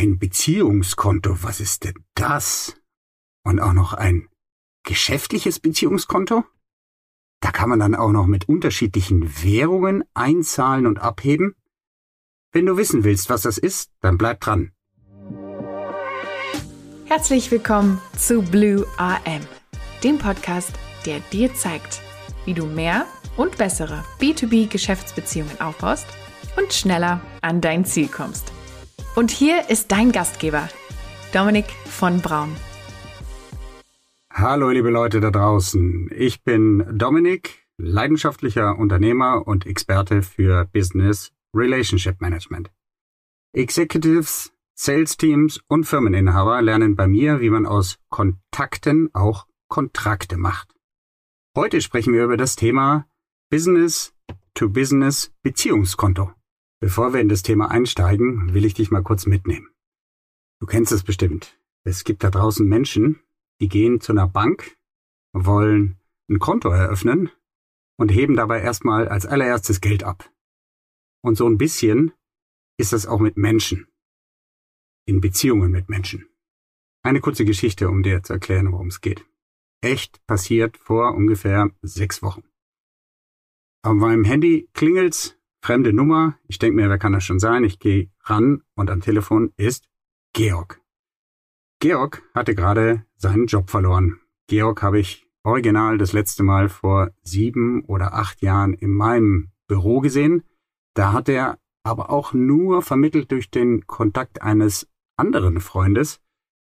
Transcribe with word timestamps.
Ein 0.00 0.18
Beziehungskonto, 0.18 1.42
was 1.42 1.60
ist 1.60 1.84
denn 1.84 1.92
das? 2.14 2.74
Und 3.44 3.60
auch 3.60 3.74
noch 3.74 3.92
ein 3.92 4.30
geschäftliches 4.82 5.60
Beziehungskonto? 5.60 6.42
Da 7.42 7.50
kann 7.50 7.68
man 7.68 7.80
dann 7.80 7.94
auch 7.94 8.10
noch 8.10 8.26
mit 8.26 8.48
unterschiedlichen 8.48 9.42
Währungen 9.42 10.02
einzahlen 10.14 10.86
und 10.86 11.00
abheben? 11.00 11.54
Wenn 12.50 12.64
du 12.64 12.78
wissen 12.78 13.04
willst, 13.04 13.28
was 13.28 13.42
das 13.42 13.58
ist, 13.58 13.90
dann 14.00 14.16
bleib 14.16 14.40
dran. 14.40 14.72
Herzlich 17.04 17.50
willkommen 17.50 18.00
zu 18.16 18.40
Blue 18.40 18.86
AM, 18.96 19.42
dem 20.02 20.16
Podcast, 20.16 20.72
der 21.04 21.20
dir 21.30 21.52
zeigt, 21.52 22.00
wie 22.46 22.54
du 22.54 22.64
mehr 22.64 23.04
und 23.36 23.58
bessere 23.58 24.02
B2B-Geschäftsbeziehungen 24.18 25.60
aufbaust 25.60 26.06
und 26.56 26.72
schneller 26.72 27.20
an 27.42 27.60
dein 27.60 27.84
Ziel 27.84 28.08
kommst. 28.08 28.50
Und 29.16 29.32
hier 29.32 29.68
ist 29.68 29.90
dein 29.90 30.12
Gastgeber, 30.12 30.68
Dominik 31.32 31.66
von 31.86 32.20
Braun. 32.20 32.54
Hallo 34.32 34.70
liebe 34.70 34.90
Leute 34.90 35.20
da 35.20 35.32
draußen, 35.32 36.08
ich 36.14 36.44
bin 36.44 36.86
Dominik, 36.92 37.66
leidenschaftlicher 37.76 38.78
Unternehmer 38.78 39.46
und 39.46 39.66
Experte 39.66 40.22
für 40.22 40.64
Business 40.66 41.32
Relationship 41.52 42.20
Management. 42.20 42.70
Executives, 43.52 44.52
Sales 44.74 45.16
Teams 45.16 45.60
und 45.66 45.84
Firmeninhaber 45.84 46.62
lernen 46.62 46.94
bei 46.94 47.08
mir, 47.08 47.40
wie 47.40 47.50
man 47.50 47.66
aus 47.66 47.98
Kontakten 48.08 49.10
auch 49.12 49.46
Kontrakte 49.68 50.36
macht. 50.36 50.72
Heute 51.56 51.80
sprechen 51.80 52.14
wir 52.14 52.24
über 52.24 52.36
das 52.36 52.54
Thema 52.54 53.06
Business 53.50 54.14
to 54.54 54.68
Business 54.68 55.32
Beziehungskonto. 55.42 56.32
Bevor 56.80 57.12
wir 57.12 57.20
in 57.20 57.28
das 57.28 57.42
Thema 57.42 57.70
einsteigen, 57.70 58.54
will 58.54 58.64
ich 58.64 58.72
dich 58.74 58.90
mal 58.90 59.02
kurz 59.02 59.26
mitnehmen. 59.26 59.68
Du 60.60 60.66
kennst 60.66 60.92
es 60.92 61.04
bestimmt. 61.04 61.58
Es 61.84 62.04
gibt 62.04 62.24
da 62.24 62.30
draußen 62.30 62.66
Menschen, 62.66 63.20
die 63.60 63.68
gehen 63.68 64.00
zu 64.00 64.12
einer 64.12 64.26
Bank, 64.26 64.78
wollen 65.32 65.98
ein 66.30 66.38
Konto 66.38 66.70
eröffnen 66.70 67.30
und 67.96 68.08
heben 68.08 68.34
dabei 68.34 68.62
erstmal 68.62 69.08
als 69.08 69.26
allererstes 69.26 69.80
Geld 69.82 70.04
ab. 70.04 70.30
Und 71.22 71.36
so 71.36 71.46
ein 71.46 71.58
bisschen 71.58 72.12
ist 72.78 72.94
das 72.94 73.06
auch 73.06 73.20
mit 73.20 73.36
Menschen. 73.36 73.86
In 75.06 75.20
Beziehungen 75.20 75.70
mit 75.70 75.90
Menschen. 75.90 76.28
Eine 77.02 77.20
kurze 77.20 77.44
Geschichte, 77.44 77.88
um 77.90 78.02
dir 78.02 78.22
zu 78.22 78.32
erklären, 78.32 78.72
worum 78.72 78.88
es 78.88 79.00
geht. 79.00 79.26
Echt 79.82 80.24
passiert 80.26 80.78
vor 80.78 81.14
ungefähr 81.14 81.70
sechs 81.82 82.22
Wochen. 82.22 82.44
Auf 83.82 83.94
meinem 83.94 84.24
Handy 84.24 84.68
klingelt's, 84.74 85.38
Fremde 85.62 85.92
Nummer. 85.92 86.38
Ich 86.48 86.58
denke 86.58 86.76
mir, 86.76 86.88
wer 86.88 86.98
kann 86.98 87.12
das 87.12 87.24
schon 87.24 87.38
sein? 87.38 87.64
Ich 87.64 87.78
gehe 87.78 88.10
ran 88.22 88.62
und 88.74 88.90
am 88.90 89.00
Telefon 89.00 89.52
ist 89.56 89.88
Georg. 90.32 90.80
Georg 91.80 92.22
hatte 92.34 92.54
gerade 92.54 93.04
seinen 93.16 93.46
Job 93.46 93.70
verloren. 93.70 94.20
Georg 94.46 94.82
habe 94.82 94.98
ich 94.98 95.26
original 95.42 95.98
das 95.98 96.12
letzte 96.12 96.42
Mal 96.42 96.68
vor 96.68 97.10
sieben 97.22 97.84
oder 97.84 98.14
acht 98.14 98.42
Jahren 98.42 98.74
in 98.74 98.90
meinem 98.90 99.50
Büro 99.66 100.00
gesehen. 100.00 100.44
Da 100.94 101.12
hat 101.12 101.28
er 101.28 101.58
aber 101.82 102.10
auch 102.10 102.32
nur 102.32 102.82
vermittelt 102.82 103.30
durch 103.30 103.50
den 103.50 103.86
Kontakt 103.86 104.42
eines 104.42 104.88
anderen 105.16 105.60
Freundes 105.60 106.20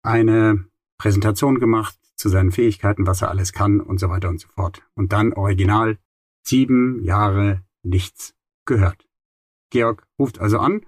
eine 0.03 0.67
Präsentation 0.99 1.59
gemacht 1.59 1.99
zu 2.17 2.29
seinen 2.29 2.53
Fähigkeiten, 2.53 3.07
was 3.07 3.23
er 3.23 3.31
alles 3.31 3.53
kann 3.53 3.81
und 3.81 3.99
so 3.99 4.09
weiter 4.09 4.29
und 4.29 4.41
so 4.41 4.49
fort. 4.49 4.83
Und 4.95 5.13
dann 5.13 5.33
original 5.33 5.99
sieben 6.45 7.03
Jahre 7.05 7.63
nichts 7.83 8.35
gehört. 8.67 9.07
Georg 9.71 10.07
ruft 10.19 10.41
also 10.41 10.59
an 10.59 10.85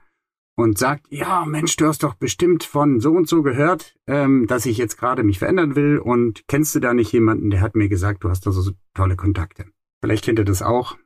und 0.57 0.79
sagt, 0.79 1.07
ja, 1.11 1.45
Mensch, 1.45 1.77
du 1.77 1.87
hast 1.87 2.03
doch 2.03 2.15
bestimmt 2.15 2.65
von 2.65 3.01
so 3.01 3.13
und 3.13 3.29
so 3.29 3.43
gehört, 3.43 3.97
ähm, 4.07 4.47
dass 4.47 4.67
ich 4.67 4.79
jetzt 4.79 4.97
gerade 4.97 5.25
mich 5.25 5.39
verändern 5.39 5.75
will 5.75 5.99
und 5.99 6.47
kennst 6.47 6.75
du 6.75 6.81
da 6.81 6.95
nicht 6.95 7.13
jemanden, 7.13 7.51
der 7.51 7.61
hat 7.61 7.75
mir 7.75 7.89
gesagt, 7.89 8.25
du 8.25 8.31
hast 8.31 8.47
da 8.47 8.53
so 8.53 8.73
tolle 8.95 9.17
Kontakte. 9.17 9.67
Vielleicht 10.03 10.25
kennt 10.25 10.39
ihr 10.39 10.45
das 10.45 10.63
auch. 10.63 10.97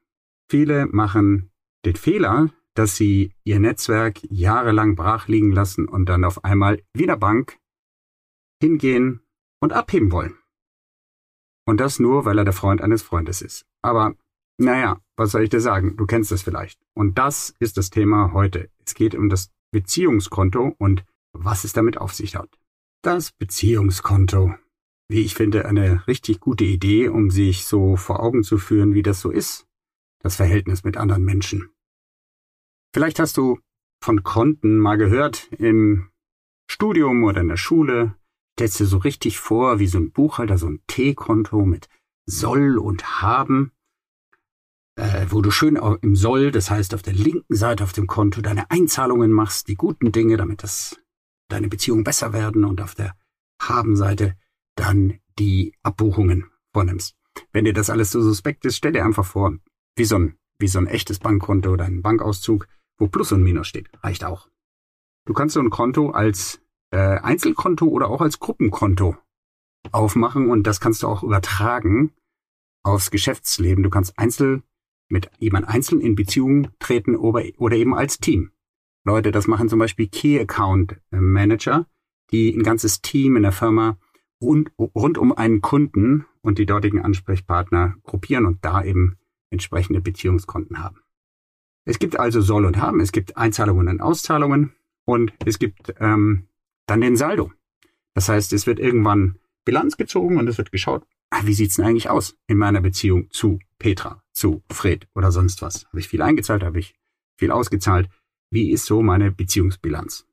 Viele 0.51 0.87
machen 0.87 1.51
den 1.85 1.97
Fehler, 1.97 2.51
dass 2.75 2.97
sie 2.97 3.33
ihr 3.45 3.59
Netzwerk 3.59 4.21
jahrelang 4.29 4.97
brach 4.97 5.29
liegen 5.29 5.53
lassen 5.53 5.89
und 5.89 6.09
dann 6.09 6.25
auf 6.25 6.45
einmal 6.45 6.83
wieder 6.95 7.17
Bank 7.17 7.59
hingehen 8.61 9.21
und 9.61 9.73
abheben 9.73 10.13
wollen. 10.13 10.37
Und 11.67 11.81
das 11.81 11.99
nur, 11.99 12.25
weil 12.25 12.39
er 12.39 12.45
der 12.45 12.55
Freund 12.55 12.81
eines 12.81 13.03
Freundes 13.03 13.43
ist. 13.43 13.67
Aber 13.83 14.15
naja, 14.59 15.01
was 15.17 15.31
soll 15.31 15.45
ich 15.45 15.51
dir 15.51 15.61
sagen? 15.61 15.97
Du 15.97 16.07
kennst 16.07 16.33
es 16.33 16.43
vielleicht. 16.43 16.81
Und 16.95 17.19
das 17.19 17.55
ist 17.61 17.77
das 17.77 17.91
Thema 17.91 18.33
heute. 18.33 18.71
Es 18.85 18.95
geht 18.95 19.15
um 19.15 19.29
das 19.29 19.51
Beziehungskonto 19.71 20.75
und 20.79 21.05
was 21.33 21.65
es 21.65 21.73
damit 21.73 21.99
auf 21.99 22.13
sich 22.13 22.37
hat. 22.37 22.51
Das 23.03 23.33
Beziehungskonto. 23.33 24.55
Wie 25.09 25.23
ich 25.23 25.35
finde, 25.35 25.65
eine 25.67 26.07
richtig 26.07 26.41
gute 26.41 26.65
Idee, 26.65 27.09
um 27.09 27.31
sich 27.31 27.65
so 27.65 27.97
vor 27.97 28.21
Augen 28.21 28.43
zu 28.43 28.59
führen, 28.59 28.95
wie 28.95 29.03
das 29.03 29.21
so 29.21 29.31
ist. 29.31 29.67
Das 30.21 30.37
Verhältnis 30.37 30.85
mit 30.85 30.97
anderen 30.97 31.25
Menschen. 31.25 31.71
Vielleicht 32.93 33.21
hast 33.21 33.37
du 33.37 33.61
von 34.03 34.25
Konten 34.25 34.79
mal 34.79 34.97
gehört 34.97 35.49
im 35.53 36.11
Studium 36.71 37.23
oder 37.25 37.41
in 37.41 37.49
der 37.49 37.57
Schule. 37.57 38.17
Stellst 38.59 38.81
dir 38.81 38.87
so 38.87 38.99
richtig 38.99 39.39
vor, 39.39 39.79
wie 39.79 39.87
so 39.87 39.99
ein 39.99 40.11
Buchhalter, 40.11 40.59
so 40.59 40.67
ein 40.67 40.83
T-Konto 40.89 41.65
mit 41.65 41.89
soll 42.27 42.77
und 42.79 43.23
haben 43.23 43.73
äh, 44.99 45.27
wo 45.31 45.41
du 45.43 45.51
schön 45.51 45.77
im 45.77 46.17
Soll, 46.17 46.51
das 46.51 46.71
heißt 46.71 46.93
auf 46.93 47.03
der 47.03 47.13
linken 47.13 47.55
Seite 47.55 47.85
auf 47.85 47.93
dem 47.93 48.09
Konto, 48.09 48.41
deine 48.41 48.71
Einzahlungen 48.71 49.31
machst, 49.31 49.69
die 49.69 49.77
guten 49.77 50.11
Dinge, 50.11 50.37
damit 50.37 50.65
das 50.65 51.01
deine 51.49 51.69
Beziehungen 51.69 52.03
besser 52.05 52.33
werden 52.33 52.65
und 52.65 52.81
auf 52.81 52.97
der 52.97 53.15
Haben-Seite 53.63 54.37
dann 54.75 55.21
die 55.39 55.73
Abbuchungen 55.83 56.51
vornimmst. 56.73 57.17
Wenn 57.53 57.65
dir 57.65 57.73
das 57.73 57.91
alles 57.91 58.11
so 58.11 58.21
suspekt 58.21 58.65
ist, 58.65 58.77
stell 58.77 58.93
dir 58.93 59.05
einfach 59.05 59.25
vor, 59.25 59.57
wie 59.97 60.05
so 60.05 60.17
ein, 60.17 60.37
wie 60.59 60.69
so 60.69 60.81
ein 60.81 60.89
echtes 60.89 61.21
Bankkonto 61.21 61.71
oder 61.71 61.85
ein 61.85 62.03
Bankauszug, 62.03 62.67
wo 62.99 63.07
Plus 63.07 63.31
und 63.31 63.45
Minus 63.45 63.69
steht. 63.69 63.89
Reicht 64.03 64.25
auch. 64.25 64.49
Du 65.27 65.33
kannst 65.33 65.55
so 65.55 65.61
ein 65.61 65.71
Konto 65.71 66.11
als 66.11 66.61
äh, 66.91 66.97
Einzelkonto 66.97 67.87
oder 67.87 68.09
auch 68.09 68.21
als 68.21 68.41
Gruppenkonto 68.41 69.17
aufmachen 69.93 70.51
und 70.51 70.65
das 70.65 70.81
kannst 70.81 71.05
du 71.05 71.07
auch 71.07 71.23
übertragen 71.23 72.13
aufs 72.83 73.13
Geschäftsleben. 73.13 73.85
Du 73.85 73.91
kannst 73.91 74.19
Einzel 74.19 74.63
mit 75.09 75.31
jemand 75.39 75.69
einzeln 75.69 76.01
in 76.01 76.15
Beziehung 76.15 76.69
treten 76.79 77.17
oder 77.17 77.77
eben 77.77 77.95
als 77.95 78.19
Team. 78.19 78.51
Leute, 79.05 79.31
das 79.33 79.47
machen 79.47 79.69
zum 79.69 79.79
Beispiel 79.79 80.09
Key 80.09 80.39
Account 80.39 80.97
Manager, 81.11 81.87
die 82.31 82.55
ein 82.55 82.63
ganzes 82.63 83.01
Team 83.01 83.37
in 83.37 83.43
der 83.43 83.53
Firma 83.53 83.99
rund, 84.41 84.71
rund 84.79 85.19
um 85.19 85.33
einen 85.33 85.61
Kunden 85.61 86.27
und 86.43 86.59
die 86.59 86.67
dortigen 86.67 87.01
Ansprechpartner 87.01 87.97
gruppieren 88.05 88.47
und 88.47 88.65
da 88.65 88.83
eben 88.83 89.17
entsprechende 89.51 90.01
Beziehungskonten 90.01 90.83
haben. 90.83 91.01
Es 91.85 91.99
gibt 91.99 92.21
also 92.21 92.41
Soll 92.41 92.67
und 92.67 92.77
Haben, 92.77 93.01
es 93.01 93.13
gibt 93.13 93.37
Einzahlungen 93.37 93.89
und 93.89 94.03
Auszahlungen 94.03 94.75
und 95.07 95.33
es 95.47 95.59
gibt 95.59 95.95
ähm, 96.01 96.49
dann 96.87 97.01
den 97.01 97.17
Saldo. 97.17 97.51
Das 98.15 98.29
heißt, 98.29 98.53
es 98.53 98.67
wird 98.67 98.79
irgendwann 98.79 99.39
Bilanz 99.65 99.97
gezogen 99.97 100.37
und 100.39 100.49
es 100.49 100.59
wird 100.59 100.71
geschaut, 100.71 101.07
ah, 101.31 101.41
wie 101.45 101.55
sieht's 101.55 101.77
denn 101.77 101.87
eigentlich 101.87 102.11
aus 102.11 102.37
in 102.47 102.59
meiner 102.59 102.81
Beziehung 102.81 103.31
zu 103.31 103.59
Petra, 103.79 104.23
zu 104.39 104.63
Fred 104.71 105.09
oder 105.15 105.33
sonst 105.33 105.63
was? 105.63 105.87
Habe 105.87 106.01
ich 106.01 106.09
viel 106.09 106.23
eingezahlt? 106.23 106.63
Habe 106.63 106.79
ich 106.79 106.95
viel 107.39 107.51
ausgezahlt? 107.51 108.09
Wie 108.51 108.71
ist 108.71 108.87
so 108.87 109.03
meine 109.03 109.31
Beziehungsbilanz? 109.31 110.27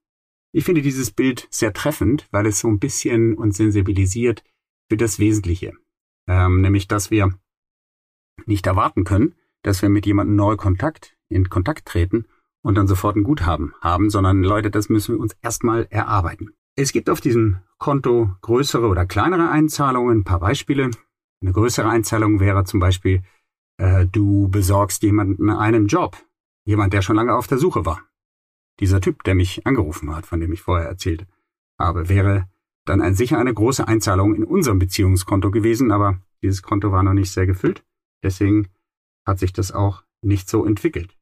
Ich 0.53 0.63
finde 0.63 0.81
dieses 0.81 1.11
Bild 1.11 1.47
sehr 1.49 1.73
treffend, 1.73 2.27
weil 2.31 2.45
es 2.45 2.59
so 2.59 2.69
ein 2.69 2.79
bisschen 2.79 3.33
uns 3.35 3.57
sensibilisiert 3.57 4.44
für 4.89 4.95
das 4.95 5.19
Wesentliche. 5.19 5.73
Ähm, 6.27 6.61
nämlich, 6.61 6.88
dass 6.88 7.11
wir 7.11 7.38
nicht 8.45 8.65
erwarten 8.65 9.03
können, 9.03 9.35
dass 9.63 9.81
wir 9.81 9.89
mit 9.89 10.05
jemandem 10.05 10.35
neu 10.35 10.55
Kontakt, 10.55 11.17
in 11.27 11.49
Kontakt 11.49 11.85
treten 11.85 12.25
und 12.61 12.75
dann 12.75 12.88
sofort 12.88 13.15
ein 13.15 13.23
Guthaben 13.23 13.73
haben, 13.81 14.09
sondern 14.09 14.44
Leute, 14.44 14.71
das 14.71 14.88
müssen 14.89 15.15
wir 15.15 15.19
uns 15.19 15.35
erstmal 15.41 15.88
erarbeiten. 15.89 16.53
Es 16.77 16.91
gibt 16.91 17.09
auf 17.09 17.21
diesem 17.21 17.57
Konto 17.77 18.31
größere 18.41 18.88
oder 18.88 19.06
kleinere 19.06 19.50
Einzahlungen. 19.50 20.19
Ein 20.19 20.24
paar 20.24 20.39
Beispiele. 20.39 20.91
Eine 21.41 21.51
größere 21.53 21.89
Einzahlung 21.89 22.39
wäre 22.39 22.63
zum 22.65 22.80
Beispiel, 22.80 23.24
äh, 23.77 24.06
du 24.06 24.48
besorgst 24.50 25.04
jemanden 25.04 25.50
einen 25.50 25.88
Job. 25.88 26.18
Jemand, 26.66 26.94
der 26.94 27.01
schon 27.01 27.16
lange 27.16 27.36
auf 27.36 27.48
der 27.48 27.57
Suche 27.57 27.86
war. 27.86 28.01
Dieser 28.80 29.00
Typ, 29.01 29.24
der 29.24 29.36
mich 29.36 29.66
angerufen 29.66 30.13
hat, 30.16 30.25
von 30.25 30.39
dem 30.39 30.51
ich 30.51 30.62
vorher 30.62 30.88
erzählt 30.88 31.25
habe, 31.80 32.10
wäre 32.10 32.50
dann 32.86 33.01
ein, 33.01 33.16
sicher 33.16 33.38
eine 33.38 33.54
große 33.54 33.88
Einzahlung 33.88 34.36
in 34.36 34.44
unserem 34.44 34.80
Beziehungskonto 34.80 35.51
gewesen, 35.51 35.92
aber 35.92 36.19
dieses 36.42 36.62
Konto 36.62 36.92
war 36.92 37.04
noch 37.04 37.13
nicht 37.13 37.31
sehr 37.31 37.45
gefüllt. 37.45 37.83
Deswegen 38.24 38.68
hat 39.25 39.39
sich 39.39 39.54
das 39.54 39.72
auch 39.72 40.04
nicht 40.21 40.50
so 40.50 40.66
entwickelt. 40.66 41.16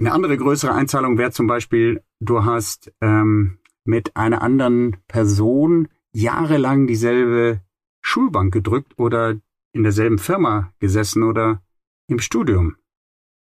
Eine 0.00 0.12
andere 0.12 0.36
größere 0.36 0.72
Einzahlung 0.72 1.18
wäre 1.18 1.30
zum 1.30 1.46
Beispiel, 1.46 2.02
du 2.20 2.44
hast 2.44 2.92
ähm, 3.00 3.58
mit 3.84 4.16
einer 4.16 4.42
anderen 4.42 4.96
Person 5.08 5.88
jahrelang 6.12 6.86
dieselbe 6.86 7.60
Schulbank 8.00 8.52
gedrückt 8.52 8.98
oder 8.98 9.36
in 9.72 9.82
derselben 9.82 10.18
Firma 10.18 10.72
gesessen 10.80 11.22
oder 11.22 11.62
im 12.08 12.18
Studium 12.18 12.76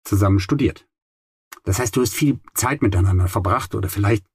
zusammen 0.03 0.39
studiert. 0.39 0.87
Das 1.63 1.79
heißt, 1.79 1.95
du 1.95 2.01
hast 2.01 2.13
viel 2.13 2.39
Zeit 2.53 2.81
miteinander 2.81 3.27
verbracht 3.27 3.75
oder 3.75 3.89
vielleicht 3.89 4.25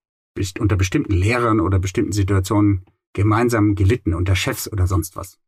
unter 0.61 0.77
bestimmten 0.77 1.13
Lehrern 1.13 1.61
oder 1.61 1.79
bestimmten 1.79 2.13
Situationen 2.13 2.85
gemeinsam 3.13 3.75
gelitten 3.75 4.15
unter 4.15 4.37
Chefs 4.37 4.71
oder 4.71 4.87
sonst 4.87 5.17
was. 5.17 5.39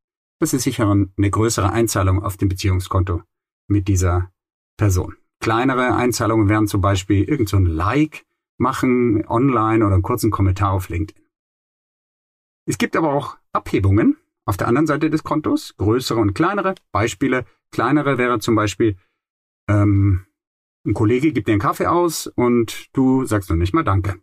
Das 0.40 0.52
ist 0.52 0.64
sicher 0.64 0.90
eine 0.90 1.30
größere 1.30 1.70
Einzahlung 1.70 2.22
auf 2.22 2.36
dem 2.36 2.48
Beziehungskonto 2.48 3.22
mit 3.68 3.88
dieser 3.88 4.32
Person. 4.76 5.16
Kleinere 5.40 5.94
Einzahlungen 5.94 6.48
wären 6.48 6.66
zum 6.66 6.80
Beispiel 6.80 7.24
irgend 7.24 7.48
so 7.48 7.56
ein 7.56 7.66
Like 7.66 8.24
machen 8.58 9.24
online 9.26 9.84
oder 9.84 9.94
einen 9.94 10.02
kurzen 10.02 10.30
Kommentar 10.30 10.72
auf 10.72 10.88
LinkedIn. 10.88 11.24
Es 12.66 12.78
gibt 12.78 12.96
aber 12.96 13.12
auch 13.12 13.38
Abhebungen 13.52 14.16
auf 14.44 14.56
der 14.56 14.68
anderen 14.68 14.86
Seite 14.86 15.08
des 15.08 15.22
Kontos, 15.22 15.76
größere 15.76 16.18
und 16.18 16.34
kleinere. 16.34 16.74
Beispiele, 16.92 17.46
kleinere 17.70 18.18
wäre 18.18 18.38
zum 18.40 18.54
Beispiel, 18.54 18.96
ähm, 19.68 20.26
ein 20.86 20.94
Kollege 20.94 21.32
gibt 21.32 21.48
dir 21.48 21.52
einen 21.52 21.60
Kaffee 21.60 21.86
aus 21.86 22.26
und 22.26 22.88
du 22.94 23.24
sagst 23.26 23.50
noch 23.50 23.56
nicht 23.56 23.74
mal 23.74 23.84
Danke. 23.84 24.20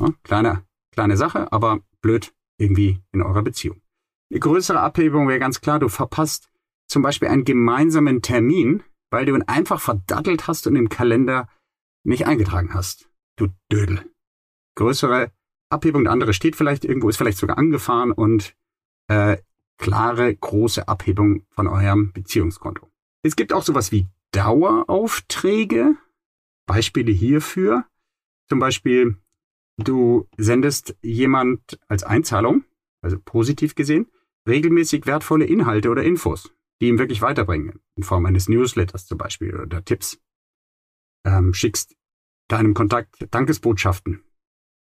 Ja, 0.00 0.08
kleine, 0.24 0.64
kleine 0.90 1.16
Sache, 1.16 1.52
aber 1.52 1.80
blöd 2.00 2.34
irgendwie 2.58 3.00
in 3.12 3.22
eurer 3.22 3.42
Beziehung. 3.42 3.80
Eine 4.30 4.40
größere 4.40 4.80
Abhebung 4.80 5.28
wäre 5.28 5.38
ganz 5.38 5.60
klar, 5.60 5.78
du 5.78 5.88
verpasst 5.88 6.50
zum 6.88 7.02
Beispiel 7.02 7.28
einen 7.28 7.44
gemeinsamen 7.44 8.22
Termin, 8.22 8.82
weil 9.10 9.26
du 9.26 9.34
ihn 9.34 9.42
einfach 9.42 9.80
verdattelt 9.80 10.48
hast 10.48 10.66
und 10.66 10.76
im 10.76 10.88
Kalender 10.88 11.48
nicht 12.04 12.26
eingetragen 12.26 12.74
hast. 12.74 13.08
Du 13.36 13.48
Dödel. 13.70 14.10
Größere 14.74 15.32
Abhebung, 15.70 16.04
der 16.04 16.12
andere 16.12 16.34
steht 16.34 16.56
vielleicht 16.56 16.84
irgendwo, 16.84 17.08
ist 17.08 17.16
vielleicht 17.16 17.38
sogar 17.38 17.58
angefahren 17.58 18.12
und 18.12 18.56
äh, 19.08 19.38
klare, 19.82 20.34
große 20.34 20.86
Abhebung 20.86 21.44
von 21.50 21.66
eurem 21.66 22.12
Beziehungskonto. 22.12 22.88
Es 23.24 23.34
gibt 23.34 23.52
auch 23.52 23.64
sowas 23.64 23.90
wie 23.90 24.06
Daueraufträge. 24.30 25.96
Beispiele 26.66 27.10
hierfür. 27.10 27.84
Zum 28.48 28.60
Beispiel, 28.60 29.16
du 29.78 30.28
sendest 30.36 30.96
jemand 31.02 31.80
als 31.88 32.04
Einzahlung, 32.04 32.64
also 33.02 33.18
positiv 33.18 33.74
gesehen, 33.74 34.06
regelmäßig 34.48 35.06
wertvolle 35.06 35.46
Inhalte 35.46 35.90
oder 35.90 36.04
Infos, 36.04 36.54
die 36.80 36.86
ihm 36.86 37.00
wirklich 37.00 37.20
weiterbringen, 37.20 37.80
in 37.96 38.04
Form 38.04 38.24
eines 38.26 38.48
Newsletters 38.48 39.06
zum 39.06 39.18
Beispiel 39.18 39.58
oder 39.58 39.84
Tipps. 39.84 40.20
Ähm, 41.26 41.54
schickst 41.54 41.96
deinem 42.46 42.74
Kontakt 42.74 43.26
Dankesbotschaften. 43.34 44.22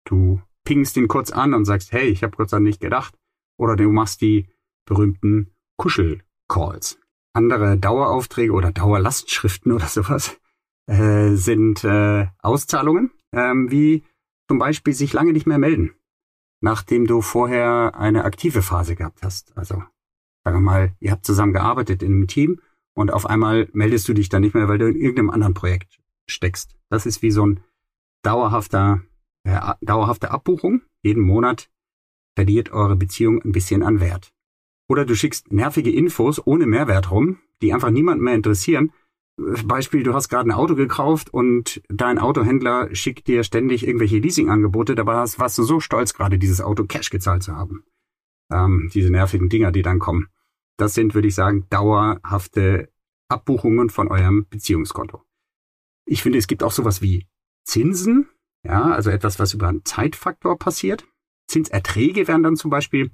Du 0.05 0.41
pingst 0.63 0.97
ihn 0.97 1.09
kurz 1.09 1.33
an 1.33 1.53
und 1.53 1.65
sagst, 1.65 1.91
hey, 1.91 2.07
ich 2.07 2.23
habe 2.23 2.37
kurz 2.37 2.55
an 2.55 2.65
dich 2.65 2.79
gedacht. 2.79 3.19
Oder 3.57 3.75
du 3.75 3.91
machst 3.91 4.21
die 4.21 4.49
berühmten 4.85 5.53
Kuschel-Calls. 5.77 6.99
Andere 7.33 7.77
Daueraufträge 7.77 8.53
oder 8.53 8.71
Dauerlastschriften 8.71 9.73
oder 9.73 9.87
sowas 9.87 10.39
äh, 10.87 11.35
sind 11.35 11.85
äh, 11.85 12.27
Auszahlungen, 12.41 13.11
ähm, 13.33 13.71
wie 13.71 14.05
zum 14.49 14.59
Beispiel 14.59 14.93
sich 14.93 15.13
lange 15.13 15.33
nicht 15.33 15.47
mehr 15.47 15.59
melden 15.59 15.95
nachdem 16.65 17.07
du 17.07 17.21
vorher 17.21 17.95
eine 17.95 18.25
aktive 18.25 18.63
Phase 18.63 18.97
gehabt 18.97 19.23
hast. 19.23 19.57
Also, 19.57 19.83
sagen 20.45 20.57
wir 20.57 20.61
mal, 20.61 20.97
ihr 20.99 21.11
habt 21.11 21.27
zusammen 21.27 21.53
gearbeitet 21.53 22.03
in 22.03 22.13
einem 22.13 22.27
Team 22.27 22.59
und 22.95 23.13
auf 23.13 23.27
einmal 23.27 23.69
meldest 23.75 24.09
du 24.09 24.15
dich 24.15 24.31
dann 24.31 24.41
nicht 24.41 24.55
mehr, 24.55 24.67
weil 24.67 24.79
du 24.79 24.89
in 24.89 24.97
irgendeinem 24.97 25.29
anderen 25.29 25.53
Projekt 25.53 26.01
steckst. 26.27 26.75
Das 26.89 27.05
ist 27.05 27.21
wie 27.21 27.31
so 27.31 27.47
ein 27.47 27.61
dauerhafter, 28.23 29.03
äh, 29.43 29.61
dauerhafte 29.83 30.31
Abbuchung. 30.31 30.81
Jeden 31.03 31.23
Monat 31.23 31.69
verliert 32.35 32.73
eure 32.73 32.97
Beziehung 32.97 33.43
ein 33.45 33.53
bisschen 33.53 33.83
an 33.83 34.01
Wert. 34.01 34.33
Oder 34.89 35.05
du 35.05 35.15
schickst 35.15 35.53
nervige 35.53 35.91
Infos 35.91 36.45
ohne 36.47 36.67
Mehrwert 36.67 37.11
rum, 37.11 37.39
die 37.63 37.73
einfach 37.73 37.91
niemanden 37.91 38.25
mehr 38.25 38.35
interessieren, 38.35 38.93
Beispiel, 39.37 40.05
du 40.05 40.15
hast 40.15 40.29
gerade 40.29 40.49
ein 40.49 40.53
Auto 40.53 40.77
gekauft 40.77 41.33
und 41.33 41.83
dein 41.89 42.19
Autohändler 42.19 42.95
schickt 42.95 43.27
dir 43.27 43.43
ständig 43.43 43.87
irgendwelche 43.87 44.19
Leasingangebote, 44.19 44.95
dabei 44.95 45.17
hast, 45.17 45.41
warst 45.41 45.59
du 45.59 45.65
so 45.65 45.81
stolz, 45.81 46.15
gerade 46.15 46.39
dieses 46.39 46.61
Auto 46.61 46.85
Cash 46.85 47.11
gezahlt 47.11 47.43
zu 47.43 47.57
haben. 47.57 47.85
Ähm, 48.53 48.91
diese 48.95 49.11
nervigen 49.11 49.49
Dinger, 49.49 49.73
die 49.73 49.83
dann 49.83 49.99
kommen. 49.99 50.29
Das 50.77 50.95
sind, 50.95 51.15
würde 51.15 51.29
ich 51.29 51.35
sagen, 51.35 51.67
dauerhafte 51.69 52.93
Abbuchungen 53.29 53.91
von 53.91 54.09
eurem 54.09 54.47
Beziehungskonto. 54.49 55.23
Ich 56.07 56.23
finde, 56.23 56.39
es 56.39 56.47
gibt 56.47 56.63
auch 56.63 56.73
sowas 56.73 57.03
wie 57.03 57.27
Zinsen, 57.65 58.29
ja, 58.63 58.85
also 58.85 59.11
etwas, 59.11 59.39
was 59.41 59.55
über 59.55 59.69
einen 59.69 59.85
Zeitfaktor 59.85 60.59
passiert. 60.59 61.07
Zinserträge 61.49 62.29
wären 62.29 62.43
dann 62.43 62.57
zum 62.57 62.71
Beispiel, 62.71 63.11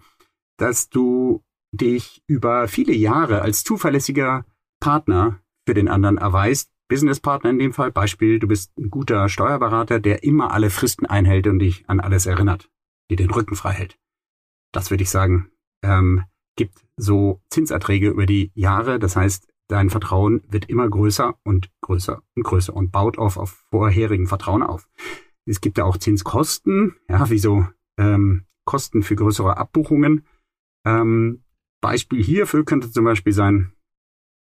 dass 0.58 0.90
du 0.90 1.42
dich 1.72 2.22
über 2.26 2.68
viele 2.68 2.94
Jahre 2.94 3.42
als 3.42 3.64
zuverlässiger 3.64 4.44
Partner 4.80 5.40
für 5.66 5.74
den 5.74 5.88
anderen 5.88 6.18
erweist. 6.18 6.70
Businesspartner 6.88 7.50
in 7.50 7.58
dem 7.58 7.72
Fall, 7.72 7.92
Beispiel, 7.92 8.40
du 8.40 8.48
bist 8.48 8.76
ein 8.76 8.90
guter 8.90 9.28
Steuerberater, 9.28 10.00
der 10.00 10.24
immer 10.24 10.52
alle 10.52 10.70
Fristen 10.70 11.06
einhält 11.06 11.46
und 11.46 11.60
dich 11.60 11.88
an 11.88 12.00
alles 12.00 12.26
erinnert, 12.26 12.68
dir 13.10 13.16
den 13.16 13.30
Rücken 13.30 13.54
frei 13.54 13.72
hält. 13.72 13.98
Das 14.72 14.90
würde 14.90 15.04
ich 15.04 15.10
sagen, 15.10 15.50
ähm, 15.84 16.24
gibt 16.56 16.84
so 16.96 17.40
Zinserträge 17.50 18.08
über 18.08 18.26
die 18.26 18.50
Jahre. 18.54 18.98
Das 18.98 19.14
heißt, 19.14 19.46
dein 19.68 19.88
Vertrauen 19.88 20.42
wird 20.48 20.68
immer 20.68 20.88
größer 20.88 21.38
und 21.44 21.70
größer 21.80 22.22
und 22.34 22.42
größer 22.42 22.74
und 22.74 22.90
baut 22.90 23.18
auf, 23.18 23.36
auf 23.36 23.64
vorherigen 23.70 24.26
Vertrauen 24.26 24.62
auf. 24.62 24.88
Es 25.46 25.60
gibt 25.60 25.78
ja 25.78 25.84
auch 25.84 25.96
Zinskosten, 25.96 26.96
ja, 27.08 27.30
wie 27.30 27.38
so 27.38 27.66
ähm, 27.98 28.46
Kosten 28.64 29.02
für 29.02 29.16
größere 29.16 29.56
Abbuchungen. 29.56 30.26
Ähm, 30.84 31.44
Beispiel 31.80 32.22
hierfür 32.22 32.64
könnte 32.64 32.90
zum 32.90 33.04
Beispiel 33.04 33.32
sein, 33.32 33.72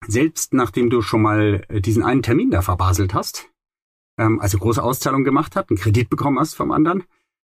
selbst 0.07 0.55
nachdem 0.55 0.91
du 0.91 1.03
schon 1.03 1.23
mal 1.23 1.65
äh, 1.69 1.81
diesen 1.81 2.03
einen 2.03 2.23
Termin 2.23 2.51
da 2.51 2.63
verbaselt 2.63 3.15
hast, 3.15 3.49
ähm, 4.19 4.41
also 4.41 4.59
große 4.59 4.83
Auszahlung 4.83 5.25
gemacht 5.25 5.57
hast, 5.57 5.71
einen 5.71 5.79
Kredit 5.79 6.11
bekommen 6.11 6.39
hast 6.39 6.55
vom 6.55 6.73
anderen, 6.73 7.05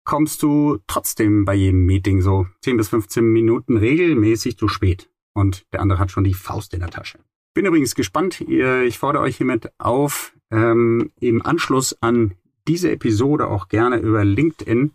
kommst 0.05 0.43
du 0.43 0.79
trotzdem 0.87 1.45
bei 1.45 1.55
jedem 1.55 1.85
Meeting 1.85 2.23
so 2.23 2.47
10 2.63 2.77
bis 2.77 2.89
15 2.89 3.25
Minuten 3.25 3.77
regelmäßig 3.77 4.57
zu 4.57 4.69
spät. 4.69 5.11
Und 5.35 5.67
der 5.73 5.81
andere 5.81 5.99
hat 5.99 6.11
schon 6.11 6.25
die 6.25 6.35
Faust 6.35 6.73
in 6.73 6.81
der 6.81 6.89
Tasche. 6.89 7.19
Bin 7.53 7.67
übrigens 7.67 7.95
gespannt. 7.95 8.41
Ich 8.41 8.99
fordere 8.99 9.23
euch 9.23 9.37
hiermit 9.37 9.71
auf, 9.79 10.35
ähm, 10.51 11.11
im 11.21 11.45
Anschluss 11.45 11.97
an 12.01 12.35
diese 12.69 12.91
Episode 12.91 13.49
auch 13.49 13.69
gerne 13.69 13.99
über 13.99 14.25
LinkedIn 14.25 14.93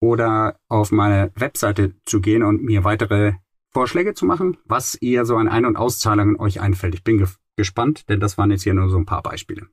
oder 0.00 0.58
auf 0.68 0.92
meine 0.92 1.32
Webseite 1.34 1.94
zu 2.04 2.20
gehen 2.20 2.42
und 2.42 2.62
mir 2.62 2.84
weitere 2.84 3.34
Vorschläge 3.72 4.14
zu 4.14 4.26
machen, 4.26 4.58
was 4.64 4.96
ihr 5.00 5.24
so 5.24 5.36
an 5.36 5.48
Ein- 5.48 5.66
und 5.66 5.76
Auszahlungen 5.76 6.38
euch 6.38 6.60
einfällt. 6.60 6.94
Ich 6.94 7.04
bin 7.04 7.18
ge 7.18 7.28
gespannt, 7.54 8.08
denn 8.08 8.18
das 8.18 8.38
waren 8.38 8.50
jetzt 8.50 8.62
hier 8.62 8.72
nur 8.72 8.88
so 8.88 8.96
ein 8.96 9.04
paar 9.04 9.22
Beispiele. 9.22 9.68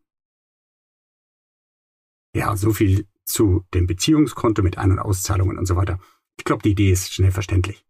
Ja, 2.36 2.58
so 2.58 2.74
viel 2.74 3.08
zu 3.24 3.66
dem 3.74 3.88
Beziehungskonto 3.88 4.62
mit 4.62 4.78
Ein- 4.78 4.92
und 4.92 5.00
Auszahlungen 5.00 5.58
und 5.58 5.66
so 5.66 5.78
weiter. 5.78 6.00
Ich 6.38 6.44
glaube, 6.44 6.62
die 6.64 6.72
Idee 6.72 6.92
ist 6.92 7.14
schnell 7.14 7.32
verständlich. 7.32 7.86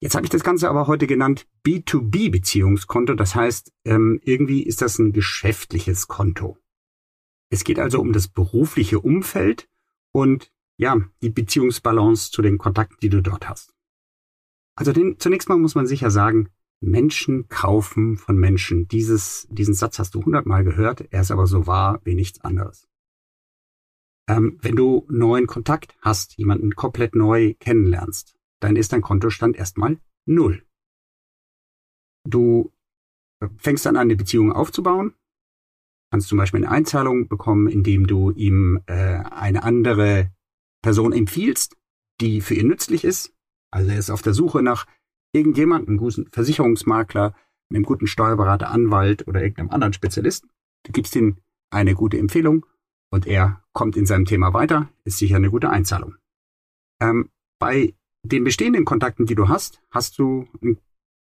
Jetzt 0.00 0.14
habe 0.14 0.24
ich 0.24 0.30
das 0.30 0.42
Ganze 0.42 0.68
aber 0.68 0.86
heute 0.86 1.06
genannt 1.06 1.46
B2B-Beziehungskonto. 1.64 3.14
Das 3.14 3.34
heißt, 3.34 3.72
ähm, 3.84 4.20
irgendwie 4.22 4.62
ist 4.62 4.82
das 4.82 4.98
ein 4.98 5.12
geschäftliches 5.12 6.08
Konto. 6.08 6.58
Es 7.50 7.64
geht 7.64 7.78
also 7.78 8.00
um 8.00 8.12
das 8.12 8.28
berufliche 8.28 8.98
Umfeld 8.98 9.68
und 10.12 10.52
ja, 10.76 10.96
die 11.22 11.30
Beziehungsbalance 11.30 12.30
zu 12.30 12.42
den 12.42 12.58
Kontakten, 12.58 12.98
die 13.00 13.10
du 13.10 13.22
dort 13.22 13.48
hast. 13.48 13.71
Also 14.74 14.92
den, 14.92 15.18
zunächst 15.18 15.48
mal 15.48 15.58
muss 15.58 15.74
man 15.74 15.86
sicher 15.86 16.10
sagen, 16.10 16.48
Menschen 16.80 17.48
kaufen 17.48 18.16
von 18.16 18.36
Menschen. 18.36 18.88
Dieses, 18.88 19.46
diesen 19.50 19.74
Satz 19.74 19.98
hast 19.98 20.14
du 20.14 20.24
hundertmal 20.24 20.64
gehört, 20.64 21.06
er 21.12 21.20
ist 21.20 21.30
aber 21.30 21.46
so 21.46 21.66
wahr 21.66 22.00
wie 22.04 22.14
nichts 22.14 22.40
anderes. 22.40 22.88
Ähm, 24.28 24.58
wenn 24.62 24.76
du 24.76 25.06
neuen 25.08 25.46
Kontakt 25.46 25.96
hast, 26.00 26.36
jemanden 26.38 26.74
komplett 26.74 27.14
neu 27.14 27.54
kennenlernst, 27.60 28.36
dann 28.60 28.76
ist 28.76 28.92
dein 28.92 29.02
Kontostand 29.02 29.56
erstmal 29.56 29.98
null. 30.26 30.64
Du 32.28 32.72
fängst 33.58 33.86
dann 33.86 33.96
an, 33.96 34.02
eine 34.02 34.16
Beziehung 34.16 34.52
aufzubauen, 34.52 35.14
kannst 36.10 36.28
zum 36.28 36.38
Beispiel 36.38 36.64
eine 36.64 36.70
Einzahlung 36.70 37.28
bekommen, 37.28 37.68
indem 37.68 38.06
du 38.06 38.30
ihm 38.30 38.80
äh, 38.86 38.94
eine 38.94 39.64
andere 39.64 40.32
Person 40.82 41.12
empfiehlst, 41.12 41.76
die 42.20 42.40
für 42.40 42.54
ihn 42.54 42.68
nützlich 42.68 43.04
ist, 43.04 43.34
also 43.72 43.90
er 43.90 43.98
ist 43.98 44.10
auf 44.10 44.22
der 44.22 44.34
Suche 44.34 44.62
nach 44.62 44.86
irgendjemandem, 45.32 45.88
einem 45.88 45.98
guten 45.98 46.28
Versicherungsmakler, 46.30 47.34
einem 47.70 47.82
guten 47.82 48.06
Steuerberater, 48.06 48.70
Anwalt 48.70 49.26
oder 49.26 49.42
irgendeinem 49.42 49.70
anderen 49.70 49.92
Spezialisten. 49.94 50.50
Du 50.84 50.92
gibst 50.92 51.16
ihm 51.16 51.38
eine 51.70 51.94
gute 51.94 52.18
Empfehlung 52.18 52.66
und 53.10 53.26
er 53.26 53.62
kommt 53.72 53.96
in 53.96 54.06
seinem 54.06 54.26
Thema 54.26 54.52
weiter, 54.52 54.90
ist 55.04 55.18
sicher 55.18 55.36
eine 55.36 55.50
gute 55.50 55.70
Einzahlung. 55.70 56.16
Ähm, 57.00 57.30
bei 57.58 57.94
den 58.22 58.44
bestehenden 58.44 58.84
Kontakten, 58.84 59.26
die 59.26 59.34
du 59.34 59.48
hast, 59.48 59.80
hast 59.90 60.18
du 60.18 60.46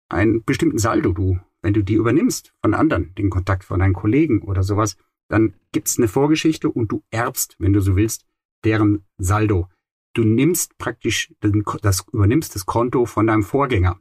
einen 0.10 0.44
bestimmten 0.44 0.78
Saldo. 0.78 1.12
Du, 1.14 1.40
wenn 1.62 1.74
du 1.74 1.82
die 1.82 1.96
übernimmst 1.96 2.54
von 2.62 2.74
anderen, 2.74 3.16
den 3.16 3.30
Kontakt 3.30 3.64
von 3.64 3.80
deinen 3.80 3.94
Kollegen 3.94 4.42
oder 4.42 4.64
sowas, 4.64 4.98
dann 5.30 5.56
gibt's 5.72 5.98
eine 5.98 6.08
Vorgeschichte 6.08 6.70
und 6.70 6.92
du 6.92 7.04
erbst, 7.10 7.56
wenn 7.60 7.74
du 7.74 7.80
so 7.80 7.96
willst, 7.96 8.26
deren 8.64 9.06
Saldo 9.18 9.70
du 10.14 10.24
nimmst 10.24 10.78
praktisch 10.78 11.34
das, 11.82 12.06
übernimmst 12.12 12.56
das 12.56 12.66
Konto 12.66 13.06
von 13.06 13.28
deinem 13.28 13.44
Vorgänger. 13.44 14.00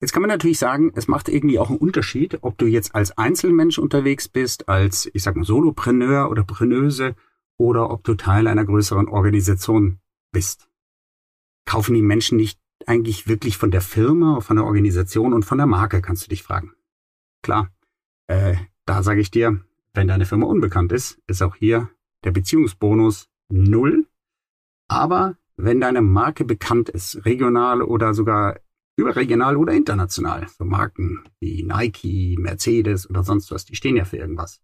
Jetzt 0.00 0.12
kann 0.12 0.20
man 0.20 0.28
natürlich 0.28 0.58
sagen, 0.58 0.92
es 0.94 1.08
macht 1.08 1.28
irgendwie 1.28 1.58
auch 1.58 1.70
einen 1.70 1.78
Unterschied, 1.78 2.38
ob 2.42 2.58
du 2.58 2.66
jetzt 2.66 2.94
als 2.94 3.16
Einzelmensch 3.16 3.78
unterwegs 3.78 4.28
bist, 4.28 4.68
als, 4.68 5.08
ich 5.14 5.22
sag 5.22 5.36
mal, 5.36 5.44
Solopreneur 5.44 6.30
oder 6.30 6.44
Preneuse 6.44 7.14
oder 7.56 7.90
ob 7.90 8.04
du 8.04 8.14
Teil 8.14 8.46
einer 8.46 8.64
größeren 8.64 9.08
Organisation 9.08 9.98
bist. 10.32 10.68
Kaufen 11.64 11.94
die 11.94 12.02
Menschen 12.02 12.36
nicht 12.36 12.60
eigentlich 12.86 13.26
wirklich 13.26 13.56
von 13.56 13.70
der 13.70 13.80
Firma, 13.80 14.40
von 14.40 14.56
der 14.56 14.66
Organisation 14.66 15.32
und 15.32 15.44
von 15.44 15.58
der 15.58 15.66
Marke, 15.66 16.02
kannst 16.02 16.24
du 16.24 16.28
dich 16.28 16.42
fragen. 16.42 16.72
Klar, 17.42 17.70
äh, 18.26 18.56
da 18.84 19.02
sage 19.02 19.20
ich 19.20 19.30
dir, 19.30 19.60
wenn 19.94 20.08
deine 20.08 20.26
Firma 20.26 20.46
unbekannt 20.46 20.92
ist, 20.92 21.18
ist 21.26 21.42
auch 21.42 21.56
hier 21.56 21.88
der 22.24 22.32
Beziehungsbonus 22.32 23.30
null. 23.48 24.05
Aber 24.88 25.36
wenn 25.56 25.80
deine 25.80 26.02
Marke 26.02 26.44
bekannt 26.44 26.88
ist, 26.88 27.24
regional 27.24 27.82
oder 27.82 28.14
sogar 28.14 28.60
überregional 28.96 29.56
oder 29.56 29.72
international, 29.72 30.46
so 30.48 30.64
Marken 30.64 31.24
wie 31.40 31.62
Nike, 31.62 32.36
Mercedes 32.38 33.08
oder 33.08 33.22
sonst 33.22 33.50
was, 33.50 33.64
die 33.64 33.76
stehen 33.76 33.96
ja 33.96 34.04
für 34.04 34.16
irgendwas. 34.16 34.60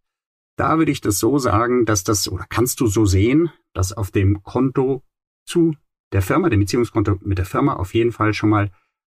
Da 0.56 0.78
würde 0.78 0.92
ich 0.92 1.00
das 1.00 1.18
so 1.18 1.38
sagen, 1.38 1.84
dass 1.86 2.04
das, 2.04 2.30
oder 2.30 2.46
kannst 2.48 2.80
du 2.80 2.86
so 2.86 3.04
sehen, 3.06 3.50
dass 3.74 3.92
auf 3.92 4.10
dem 4.10 4.42
Konto 4.42 5.02
zu 5.46 5.74
der 6.12 6.22
Firma, 6.22 6.50
dem 6.50 6.60
Beziehungskonto 6.60 7.18
mit 7.22 7.38
der 7.38 7.46
Firma 7.46 7.74
auf 7.74 7.94
jeden 7.94 8.12
Fall 8.12 8.34
schon 8.34 8.50
mal 8.50 8.70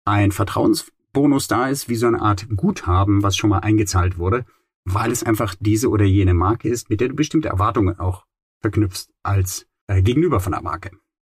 ein 0.04 0.32
Vertrauensbonus 0.32 1.48
da 1.48 1.68
ist, 1.68 1.88
wie 1.88 1.96
so 1.96 2.06
eine 2.06 2.20
Art 2.20 2.46
Guthaben, 2.54 3.22
was 3.22 3.36
schon 3.36 3.50
mal 3.50 3.60
eingezahlt 3.60 4.18
wurde, 4.18 4.44
weil 4.84 5.10
es 5.10 5.24
einfach 5.24 5.54
diese 5.58 5.88
oder 5.88 6.04
jene 6.04 6.34
Marke 6.34 6.68
ist, 6.68 6.90
mit 6.90 7.00
der 7.00 7.08
du 7.08 7.14
bestimmte 7.14 7.48
Erwartungen 7.48 7.98
auch 7.98 8.26
verknüpfst 8.60 9.10
als 9.22 9.66
äh, 9.88 10.02
Gegenüber 10.02 10.40
von 10.40 10.52
der 10.52 10.62
Marke. 10.62 10.90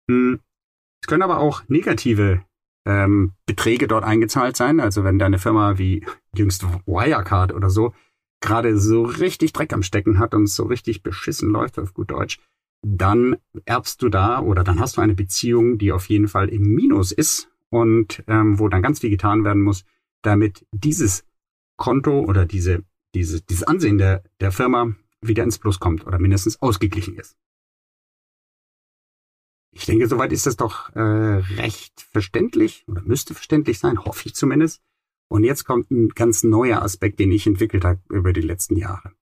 Hm. 0.10 0.40
Es 1.02 1.08
können 1.08 1.24
aber 1.24 1.40
auch 1.40 1.64
negative 1.68 2.44
ähm, 2.86 3.34
Beträge 3.46 3.88
dort 3.88 4.04
eingezahlt 4.04 4.56
sein. 4.56 4.80
Also 4.80 5.04
wenn 5.04 5.20
deine 5.20 5.40
Firma 5.40 5.78
wie 5.78 6.06
jüngst 6.36 6.64
Wirecard 6.86 7.54
oder 7.54 7.70
so 7.70 7.94
gerade 8.42 8.78
so 8.78 9.04
richtig 9.04 9.54
Dreck 9.54 9.72
am 9.72 9.84
Stecken 9.84 10.20
hat 10.20 10.34
und 10.34 10.48
so 10.48 10.64
richtig 10.64 11.04
beschissen 11.04 11.50
läuft 11.50 11.80
auf 11.80 11.94
gut 11.94 12.12
Deutsch, 12.12 12.40
dann 12.84 13.38
erbst 13.66 14.02
du 14.02 14.10
da 14.10 14.42
oder 14.42 14.64
dann 14.64 14.80
hast 14.80 14.98
du 14.98 15.02
eine 15.02 15.14
Beziehung, 15.14 15.78
die 15.78 15.92
auf 15.92 16.10
jeden 16.10 16.28
Fall 16.28 16.50
im 16.50 16.64
Minus 16.64 17.12
ist 17.12 17.50
und 17.70 18.24
ähm, 18.28 18.60
wo 18.60 18.68
dann 18.68 18.82
ganz 18.82 19.00
viel 19.00 19.12
getan 19.12 19.44
werden 19.44 19.62
muss, 19.62 19.86
damit 20.24 20.66
dieses 20.72 21.24
Konto 21.78 22.22
oder 22.22 22.46
diese, 22.46 22.84
diese, 23.14 23.42
dieses 23.42 23.64
Ansehen 23.64 24.00
der, 24.00 24.24
der 24.40 24.52
Firma 24.52 24.94
wieder 25.22 25.44
ins 25.44 25.60
Plus 25.60 25.80
kommt 25.80 26.06
oder 26.08 26.18
mindestens 26.18 26.62
ausgeglichen 26.62 27.16
ist. 27.16 27.38
Ich 29.74 29.86
denke, 29.86 30.08
soweit 30.08 30.34
ist 30.34 30.46
das 30.46 30.58
doch 30.58 30.94
äh, 30.96 31.00
recht 31.00 32.02
verständlich 32.12 32.84
oder 32.88 33.02
müsste 33.02 33.34
verständlich 33.34 33.80
sein, 33.80 34.04
hoffe 34.04 34.28
ich 34.28 34.36
zumindest. 34.36 34.82
Und 35.30 35.46
jetzt 35.46 35.64
kommt 35.64 35.90
ein 35.92 36.10
ganz 36.10 36.44
neuer 36.44 36.82
Aspekt, 36.82 37.20
den 37.20 37.32
ich 37.32 37.48
entwickelt 37.48 37.86
habe 37.86 38.02
über 38.10 38.34
die 38.34 38.42
letzten 38.42 38.76
Jahre. 38.76 39.14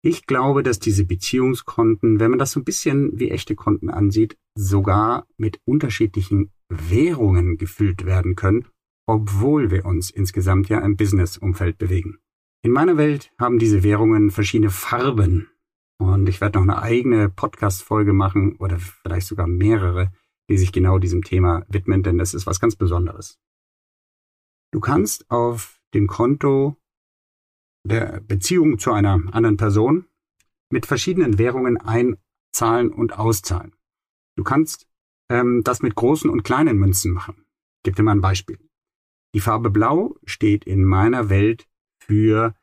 Ich 0.00 0.26
glaube, 0.26 0.62
dass 0.62 0.80
diese 0.80 1.04
Beziehungskonten, 1.04 2.18
wenn 2.18 2.30
man 2.30 2.38
das 2.38 2.52
so 2.52 2.60
ein 2.60 2.64
bisschen 2.64 3.18
wie 3.20 3.30
echte 3.30 3.54
Konten 3.54 3.90
ansieht, 3.90 4.36
sogar 4.56 5.26
mit 5.36 5.60
unterschiedlichen 5.64 6.50
Währungen 6.68 7.56
gefüllt 7.58 8.04
werden 8.04 8.34
können, 8.34 8.66
obwohl 9.06 9.70
wir 9.70 9.84
uns 9.84 10.10
insgesamt 10.10 10.68
ja 10.68 10.80
im 10.80 10.96
Business-Umfeld 10.96 11.78
bewegen. 11.78 12.18
In 12.64 12.72
meiner 12.72 12.96
Welt 12.96 13.30
haben 13.38 13.58
diese 13.58 13.82
Währungen 13.82 14.30
verschiedene 14.30 14.70
Farben 14.70 15.48
und 16.02 16.28
ich 16.28 16.40
werde 16.40 16.58
noch 16.58 16.64
eine 16.64 16.82
eigene 16.82 17.28
Podcast-Folge 17.28 18.12
machen 18.12 18.56
oder 18.56 18.78
vielleicht 18.78 19.26
sogar 19.26 19.46
mehrere, 19.46 20.12
die 20.48 20.58
sich 20.58 20.72
genau 20.72 20.98
diesem 20.98 21.22
Thema 21.22 21.64
widmen, 21.68 22.02
denn 22.02 22.18
das 22.18 22.34
ist 22.34 22.46
was 22.46 22.60
ganz 22.60 22.76
Besonderes. 22.76 23.38
Du 24.72 24.80
kannst 24.80 25.30
auf 25.30 25.80
dem 25.94 26.06
Konto 26.06 26.76
der 27.86 28.20
Beziehung 28.20 28.78
zu 28.78 28.92
einer 28.92 29.14
anderen 29.32 29.56
Person 29.56 30.06
mit 30.70 30.86
verschiedenen 30.86 31.38
Währungen 31.38 31.76
einzahlen 31.76 32.90
und 32.90 33.18
auszahlen. 33.18 33.76
Du 34.36 34.44
kannst 34.44 34.88
ähm, 35.30 35.62
das 35.62 35.82
mit 35.82 35.94
großen 35.94 36.30
und 36.30 36.42
kleinen 36.42 36.78
Münzen 36.78 37.12
machen. 37.12 37.44
Ich 37.78 37.84
gebe 37.84 37.96
dir 37.96 38.02
mal 38.02 38.12
ein 38.12 38.20
Beispiel. 38.20 38.58
Die 39.34 39.40
Farbe 39.40 39.70
Blau 39.70 40.16
steht 40.24 40.64
in 40.64 40.84
meiner 40.84 41.28
Welt 41.28 41.68
für 41.98 42.54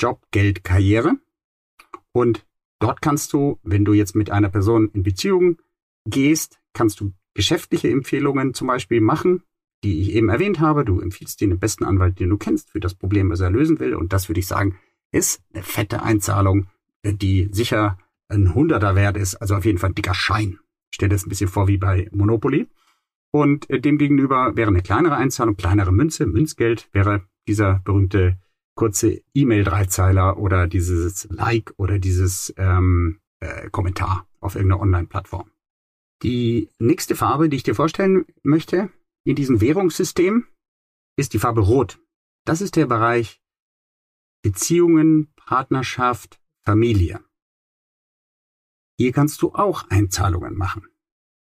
Job, 0.00 0.26
Geld, 0.30 0.64
Karriere. 0.64 1.18
Und 2.12 2.46
Dort 2.80 3.00
kannst 3.00 3.32
du, 3.32 3.58
wenn 3.62 3.84
du 3.84 3.92
jetzt 3.92 4.14
mit 4.14 4.30
einer 4.30 4.48
Person 4.48 4.90
in 4.92 5.02
Beziehung 5.02 5.58
gehst, 6.06 6.60
kannst 6.72 7.00
du 7.00 7.12
geschäftliche 7.34 7.90
Empfehlungen 7.90 8.54
zum 8.54 8.68
Beispiel 8.68 9.00
machen, 9.00 9.42
die 9.82 10.00
ich 10.00 10.12
eben 10.12 10.28
erwähnt 10.28 10.60
habe. 10.60 10.84
Du 10.84 11.00
empfiehlst 11.00 11.40
dir 11.40 11.48
den 11.48 11.58
besten 11.58 11.84
Anwalt, 11.84 12.20
den 12.20 12.30
du 12.30 12.36
kennst, 12.36 12.70
für 12.70 12.80
das 12.80 12.94
Problem, 12.94 13.30
was 13.30 13.40
er 13.40 13.50
lösen 13.50 13.78
will. 13.80 13.94
Und 13.94 14.12
das 14.12 14.28
würde 14.28 14.40
ich 14.40 14.46
sagen, 14.46 14.78
ist 15.12 15.42
eine 15.52 15.62
fette 15.62 16.02
Einzahlung, 16.02 16.66
die 17.04 17.48
sicher 17.52 17.98
ein 18.28 18.54
Hunderter 18.54 18.94
wert 18.96 19.16
ist, 19.16 19.36
also 19.36 19.54
auf 19.54 19.64
jeden 19.64 19.78
Fall 19.78 19.90
ein 19.90 19.94
dicker 19.94 20.14
Schein. 20.14 20.58
Ich 20.90 20.96
stelle 20.96 21.10
das 21.10 21.26
ein 21.26 21.28
bisschen 21.28 21.48
vor 21.48 21.68
wie 21.68 21.76
bei 21.76 22.08
Monopoly. 22.12 22.66
Und 23.30 23.66
demgegenüber 23.68 24.56
wäre 24.56 24.68
eine 24.68 24.82
kleinere 24.82 25.16
Einzahlung, 25.16 25.56
kleinere 25.56 25.92
Münze, 25.92 26.26
Münzgeld, 26.26 26.88
wäre 26.92 27.22
dieser 27.48 27.80
berühmte 27.84 28.38
kurze 28.74 29.22
E-Mail-Dreizeiler 29.34 30.38
oder 30.38 30.66
dieses 30.66 31.28
Like 31.30 31.72
oder 31.76 31.98
dieses 31.98 32.52
ähm, 32.56 33.20
äh, 33.40 33.70
Kommentar 33.70 34.26
auf 34.40 34.54
irgendeiner 34.56 34.82
Online-Plattform. 34.82 35.50
Die 36.22 36.70
nächste 36.78 37.16
Farbe, 37.16 37.48
die 37.48 37.56
ich 37.56 37.62
dir 37.62 37.74
vorstellen 37.74 38.26
möchte 38.42 38.90
in 39.24 39.36
diesem 39.36 39.60
Währungssystem, 39.60 40.46
ist 41.16 41.32
die 41.32 41.38
Farbe 41.38 41.60
Rot. 41.60 42.00
Das 42.44 42.60
ist 42.60 42.76
der 42.76 42.86
Bereich 42.86 43.40
Beziehungen, 44.42 45.32
Partnerschaft, 45.36 46.40
Familie. 46.64 47.20
Hier 48.98 49.12
kannst 49.12 49.42
du 49.42 49.54
auch 49.54 49.88
Einzahlungen 49.88 50.56
machen. 50.56 50.86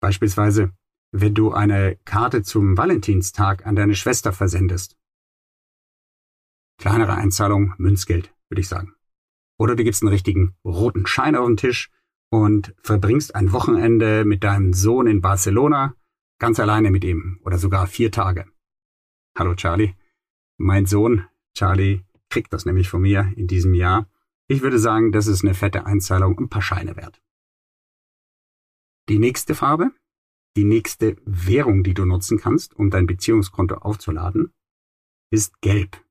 Beispielsweise, 0.00 0.72
wenn 1.12 1.34
du 1.34 1.52
eine 1.52 1.96
Karte 2.04 2.42
zum 2.42 2.76
Valentinstag 2.76 3.66
an 3.66 3.76
deine 3.76 3.94
Schwester 3.94 4.32
versendest 4.32 4.99
kleinere 6.80 7.14
Einzahlung, 7.14 7.74
Münzgeld, 7.76 8.34
würde 8.48 8.62
ich 8.62 8.68
sagen. 8.68 8.94
Oder 9.58 9.76
du 9.76 9.84
gibst 9.84 10.02
einen 10.02 10.08
richtigen 10.08 10.56
roten 10.64 11.06
Schein 11.06 11.36
auf 11.36 11.46
den 11.46 11.58
Tisch 11.58 11.90
und 12.30 12.74
verbringst 12.82 13.34
ein 13.34 13.52
Wochenende 13.52 14.24
mit 14.24 14.42
deinem 14.42 14.72
Sohn 14.72 15.06
in 15.06 15.20
Barcelona, 15.20 15.94
ganz 16.38 16.58
alleine 16.58 16.90
mit 16.90 17.04
ihm 17.04 17.38
oder 17.44 17.58
sogar 17.58 17.86
vier 17.86 18.10
Tage. 18.10 18.46
Hallo 19.36 19.54
Charlie. 19.54 19.94
Mein 20.56 20.86
Sohn, 20.86 21.26
Charlie, 21.54 22.02
kriegt 22.30 22.52
das 22.52 22.64
nämlich 22.64 22.88
von 22.88 23.02
mir 23.02 23.30
in 23.36 23.46
diesem 23.46 23.74
Jahr. 23.74 24.08
Ich 24.48 24.62
würde 24.62 24.78
sagen, 24.78 25.12
das 25.12 25.26
ist 25.26 25.44
eine 25.44 25.54
fette 25.54 25.84
Einzahlung, 25.84 26.38
ein 26.38 26.48
paar 26.48 26.62
Scheine 26.62 26.96
wert. 26.96 27.20
Die 29.10 29.18
nächste 29.18 29.54
Farbe, 29.54 29.90
die 30.56 30.64
nächste 30.64 31.16
Währung, 31.26 31.84
die 31.84 31.94
du 31.94 32.06
nutzen 32.06 32.38
kannst, 32.38 32.74
um 32.74 32.88
dein 32.88 33.06
Beziehungskonto 33.06 33.76
aufzuladen, 33.76 34.52
ist 35.30 35.60
Gelb 35.60 36.02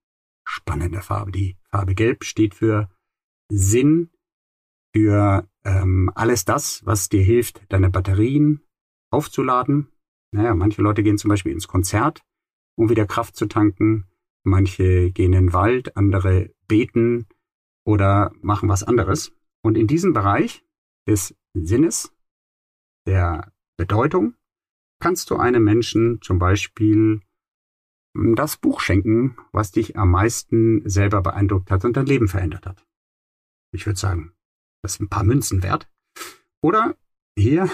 spannende 0.49 1.01
Farbe. 1.01 1.31
Die 1.31 1.57
Farbe 1.69 1.93
Gelb 1.93 2.23
steht 2.23 2.55
für 2.55 2.89
Sinn, 3.51 4.09
für 4.95 5.47
ähm, 5.63 6.11
alles 6.15 6.43
das, 6.45 6.83
was 6.85 7.09
dir 7.09 7.23
hilft, 7.23 7.61
deine 7.69 7.89
Batterien 7.89 8.61
aufzuladen. 9.11 9.91
Naja, 10.31 10.55
manche 10.55 10.81
Leute 10.81 11.03
gehen 11.03 11.17
zum 11.17 11.29
Beispiel 11.29 11.51
ins 11.51 11.67
Konzert, 11.67 12.21
um 12.75 12.89
wieder 12.89 13.05
Kraft 13.05 13.35
zu 13.35 13.45
tanken. 13.45 14.07
Manche 14.43 15.11
gehen 15.11 15.33
in 15.33 15.47
den 15.47 15.53
Wald, 15.53 15.95
andere 15.95 16.51
beten 16.67 17.27
oder 17.85 18.31
machen 18.41 18.69
was 18.69 18.83
anderes. 18.83 19.31
Und 19.61 19.77
in 19.77 19.87
diesem 19.87 20.13
Bereich 20.13 20.65
des 21.07 21.35
Sinnes, 21.53 22.11
der 23.05 23.53
Bedeutung, 23.77 24.35
kannst 24.99 25.29
du 25.29 25.35
einem 25.35 25.63
Menschen 25.63 26.21
zum 26.21 26.39
Beispiel 26.39 27.21
das 28.13 28.57
Buch 28.57 28.81
schenken, 28.81 29.37
was 29.51 29.71
dich 29.71 29.97
am 29.97 30.11
meisten 30.11 30.87
selber 30.89 31.21
beeindruckt 31.21 31.71
hat 31.71 31.85
und 31.85 31.95
dein 31.95 32.05
Leben 32.05 32.27
verändert 32.27 32.65
hat. 32.65 32.85
Ich 33.71 33.85
würde 33.85 33.99
sagen, 33.99 34.33
das 34.81 34.93
ist 34.93 35.01
ein 35.01 35.09
paar 35.09 35.23
Münzen 35.23 35.63
wert. 35.63 35.89
Oder 36.61 36.95
hier, 37.37 37.69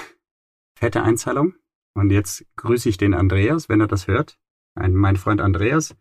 fette 0.77 1.04
Einzahlung. 1.04 1.56
Und 1.96 2.12
jetzt 2.12 2.46
grüße 2.58 2.89
ich 2.89 2.98
den 2.98 3.13
Andreas, 3.13 3.70
wenn 3.70 3.80
er 3.80 3.88
das 3.88 4.08
hört. 4.08 4.38
Ein, 4.75 4.94
mein 4.94 5.15
Freund 5.15 5.39
Andreas 5.39 5.96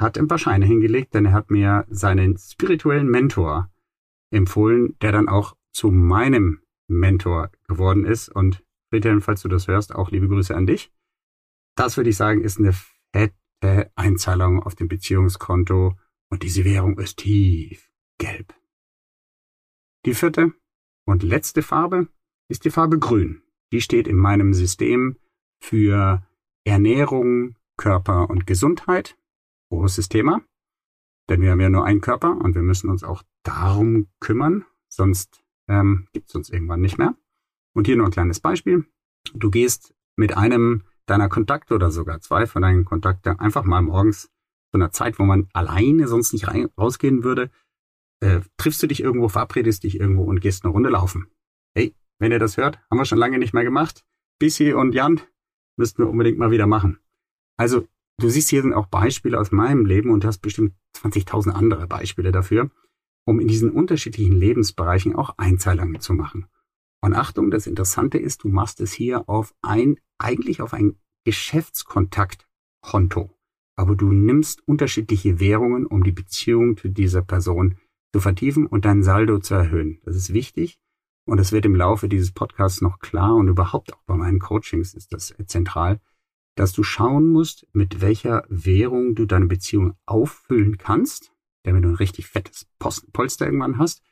hat 0.00 0.18
ein 0.18 0.28
paar 0.28 0.38
Scheine 0.38 0.64
hingelegt, 0.64 1.14
denn 1.14 1.26
er 1.26 1.32
hat 1.32 1.50
mir 1.50 1.84
seinen 1.88 2.38
spirituellen 2.38 3.08
Mentor 3.08 3.70
empfohlen, 4.30 4.96
der 5.00 5.12
dann 5.12 5.28
auch 5.28 5.56
zu 5.72 5.90
meinem 5.90 6.62
Mentor 6.88 7.50
geworden 7.68 8.04
ist. 8.04 8.28
Und 8.28 8.64
Friedhelm, 8.90 9.20
falls 9.20 9.42
du 9.42 9.48
das 9.48 9.68
hörst, 9.68 9.94
auch 9.94 10.10
liebe 10.10 10.28
Grüße 10.28 10.56
an 10.56 10.66
dich. 10.66 10.92
Das 11.76 11.96
würde 11.96 12.10
ich 12.10 12.16
sagen, 12.16 12.42
ist 12.42 12.58
eine 12.58 12.72
fette 13.12 13.36
äh, 13.60 13.86
Einzahlung 13.94 14.62
auf 14.62 14.74
dem 14.74 14.88
Beziehungskonto 14.88 15.96
und 16.30 16.42
diese 16.42 16.64
Währung 16.64 16.98
ist 16.98 17.18
tief 17.18 17.90
gelb. 18.18 18.54
Die 20.04 20.14
vierte 20.14 20.52
und 21.04 21.22
letzte 21.22 21.62
Farbe 21.62 22.08
ist 22.48 22.64
die 22.64 22.70
Farbe 22.70 22.98
Grün. 22.98 23.42
Die 23.72 23.80
steht 23.80 24.06
in 24.06 24.16
meinem 24.16 24.54
System 24.54 25.18
für 25.60 26.26
Ernährung, 26.64 27.56
Körper 27.76 28.30
und 28.30 28.46
Gesundheit. 28.46 29.18
Großes 29.70 30.08
Thema, 30.08 30.42
denn 31.28 31.40
wir 31.40 31.50
haben 31.50 31.60
ja 31.60 31.68
nur 31.68 31.84
einen 31.84 32.00
Körper 32.00 32.38
und 32.38 32.54
wir 32.54 32.62
müssen 32.62 32.88
uns 32.88 33.02
auch 33.02 33.22
darum 33.42 34.08
kümmern, 34.20 34.64
sonst 34.88 35.42
ähm, 35.68 36.06
gibt 36.12 36.28
es 36.28 36.34
uns 36.34 36.50
irgendwann 36.50 36.80
nicht 36.80 36.98
mehr. 36.98 37.16
Und 37.74 37.86
hier 37.86 37.96
nur 37.96 38.06
ein 38.06 38.12
kleines 38.12 38.40
Beispiel. 38.40 38.86
Du 39.34 39.50
gehst 39.50 39.94
mit 40.16 40.36
einem 40.36 40.84
deiner 41.06 41.28
Kontakte 41.28 41.74
oder 41.74 41.90
sogar 41.90 42.20
zwei 42.20 42.46
von 42.46 42.62
deinen 42.62 42.84
Kontakten 42.84 43.38
einfach 43.38 43.64
mal 43.64 43.82
morgens 43.82 44.24
zu 44.70 44.74
einer 44.74 44.90
Zeit, 44.90 45.18
wo 45.18 45.24
man 45.24 45.48
alleine 45.52 46.08
sonst 46.08 46.32
nicht 46.32 46.48
rein, 46.48 46.68
rausgehen 46.78 47.24
würde, 47.24 47.50
äh, 48.20 48.40
triffst 48.56 48.82
du 48.82 48.86
dich 48.86 49.02
irgendwo, 49.02 49.28
verabredest 49.28 49.84
dich 49.84 50.00
irgendwo 50.00 50.24
und 50.24 50.40
gehst 50.40 50.64
eine 50.64 50.72
Runde 50.72 50.90
laufen. 50.90 51.28
Hey, 51.74 51.94
wenn 52.18 52.32
ihr 52.32 52.38
das 52.38 52.56
hört, 52.56 52.78
haben 52.90 52.98
wir 52.98 53.04
schon 53.04 53.18
lange 53.18 53.38
nicht 53.38 53.54
mehr 53.54 53.64
gemacht. 53.64 54.04
Bissi 54.38 54.72
und 54.72 54.94
Jan 54.94 55.20
müssten 55.76 56.02
wir 56.02 56.08
unbedingt 56.08 56.38
mal 56.38 56.50
wieder 56.50 56.66
machen. 56.66 56.98
Also, 57.56 57.86
du 58.18 58.28
siehst 58.28 58.50
hier 58.50 58.62
sind 58.62 58.74
auch 58.74 58.86
Beispiele 58.86 59.38
aus 59.38 59.52
meinem 59.52 59.86
Leben 59.86 60.10
und 60.10 60.24
hast 60.24 60.38
bestimmt 60.38 60.74
20.000 60.96 61.50
andere 61.50 61.86
Beispiele 61.86 62.32
dafür, 62.32 62.70
um 63.24 63.40
in 63.40 63.48
diesen 63.48 63.70
unterschiedlichen 63.70 64.34
Lebensbereichen 64.34 65.14
auch 65.14 65.34
Einzahlungen 65.36 66.00
zu 66.00 66.14
machen. 66.14 66.46
Und 67.06 67.14
Achtung, 67.14 67.50
das 67.52 67.68
Interessante 67.68 68.18
ist, 68.18 68.42
du 68.42 68.48
machst 68.48 68.80
es 68.80 68.92
hier 68.92 69.28
auf 69.28 69.54
ein, 69.62 70.00
eigentlich 70.18 70.60
auf 70.60 70.74
ein 70.74 70.96
Geschäftskontaktkonto. 71.24 73.30
Aber 73.76 73.94
du 73.94 74.10
nimmst 74.10 74.66
unterschiedliche 74.66 75.38
Währungen, 75.38 75.86
um 75.86 76.02
die 76.02 76.10
Beziehung 76.10 76.76
zu 76.76 76.88
dieser 76.88 77.22
Person 77.22 77.76
zu 78.12 78.18
vertiefen 78.18 78.66
und 78.66 78.84
dein 78.84 79.04
Saldo 79.04 79.38
zu 79.38 79.54
erhöhen. 79.54 80.00
Das 80.04 80.16
ist 80.16 80.32
wichtig 80.32 80.80
und 81.28 81.38
es 81.38 81.52
wird 81.52 81.64
im 81.64 81.76
Laufe 81.76 82.08
dieses 82.08 82.32
Podcasts 82.32 82.80
noch 82.80 82.98
klar 82.98 83.36
und 83.36 83.46
überhaupt 83.46 83.94
auch 83.94 84.02
bei 84.06 84.16
meinen 84.16 84.40
Coachings 84.40 84.92
ist 84.92 85.12
das 85.12 85.32
zentral, 85.46 86.00
dass 86.56 86.72
du 86.72 86.82
schauen 86.82 87.28
musst, 87.28 87.68
mit 87.72 88.00
welcher 88.00 88.42
Währung 88.48 89.14
du 89.14 89.26
deine 89.26 89.46
Beziehung 89.46 89.94
auffüllen 90.06 90.76
kannst, 90.76 91.32
damit 91.62 91.84
du 91.84 91.88
ein 91.88 91.94
richtig 91.94 92.26
fettes 92.26 92.66
Polster 92.80 93.46
irgendwann 93.46 93.78
hast. 93.78 94.02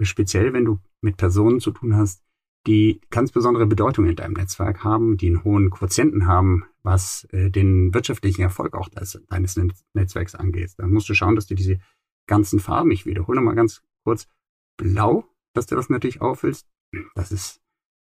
Speziell, 0.00 0.54
wenn 0.54 0.64
du 0.64 0.78
mit 1.02 1.18
Personen 1.18 1.60
zu 1.60 1.72
tun 1.72 1.96
hast, 1.96 2.22
die 2.66 3.00
ganz 3.10 3.32
besondere 3.32 3.66
Bedeutung 3.66 4.06
in 4.06 4.16
deinem 4.16 4.34
Netzwerk 4.34 4.84
haben, 4.84 5.16
die 5.16 5.28
einen 5.28 5.44
hohen 5.44 5.70
Quotienten 5.70 6.26
haben, 6.26 6.64
was 6.82 7.24
äh, 7.30 7.50
den 7.50 7.94
wirtschaftlichen 7.94 8.42
Erfolg 8.42 8.74
auch 8.74 8.88
des, 8.88 9.20
deines 9.28 9.58
Netzwerks 9.94 10.34
angeht. 10.34 10.74
Dann 10.76 10.92
musst 10.92 11.08
du 11.08 11.14
schauen, 11.14 11.36
dass 11.36 11.46
du 11.46 11.54
diese 11.54 11.78
ganzen 12.26 12.60
Farben, 12.60 12.90
ich 12.90 13.06
wiederhole 13.06 13.40
mal 13.40 13.54
ganz 13.54 13.82
kurz, 14.04 14.28
blau, 14.76 15.24
dass 15.54 15.66
du 15.66 15.76
das 15.76 15.88
natürlich 15.88 16.20
auffüllst. 16.20 16.68
Das 17.14 17.32
ist 17.32 17.60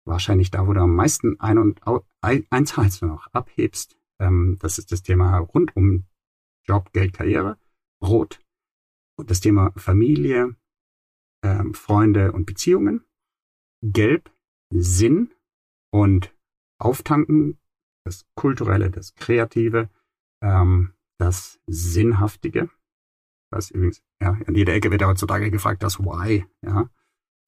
wahrscheinlich 0.05 0.51
da, 0.51 0.67
wo 0.67 0.73
du 0.73 0.81
am 0.81 0.95
meisten 0.95 1.39
ein 1.39 1.57
und 1.57 1.81
einzahlst 2.21 3.03
noch 3.03 3.27
abhebst. 3.31 3.97
Ähm, 4.19 4.57
das 4.59 4.77
ist 4.77 4.91
das 4.91 5.01
Thema 5.01 5.37
rund 5.37 5.75
um 5.75 6.05
Job, 6.67 6.91
Geld, 6.93 7.13
Karriere. 7.13 7.57
Rot. 8.03 8.39
Und 9.17 9.29
das 9.29 9.41
Thema 9.41 9.71
Familie, 9.75 10.55
ähm, 11.43 11.73
Freunde 11.73 12.31
und 12.31 12.45
Beziehungen. 12.45 13.05
Gelb, 13.83 14.31
Sinn 14.71 15.33
und 15.91 16.33
Auftanken, 16.79 17.59
das 18.05 18.25
Kulturelle, 18.35 18.89
das 18.89 19.13
Kreative, 19.15 19.89
ähm, 20.41 20.93
das 21.19 21.59
Sinnhaftige. 21.67 22.69
Was 23.51 23.69
übrigens, 23.69 24.01
ja, 24.21 24.31
an 24.45 24.55
jeder 24.55 24.73
Ecke 24.73 24.91
wird 24.91 25.03
heutzutage 25.03 25.51
gefragt, 25.51 25.83
das 25.83 25.99
Why, 25.99 26.45
ja. 26.65 26.89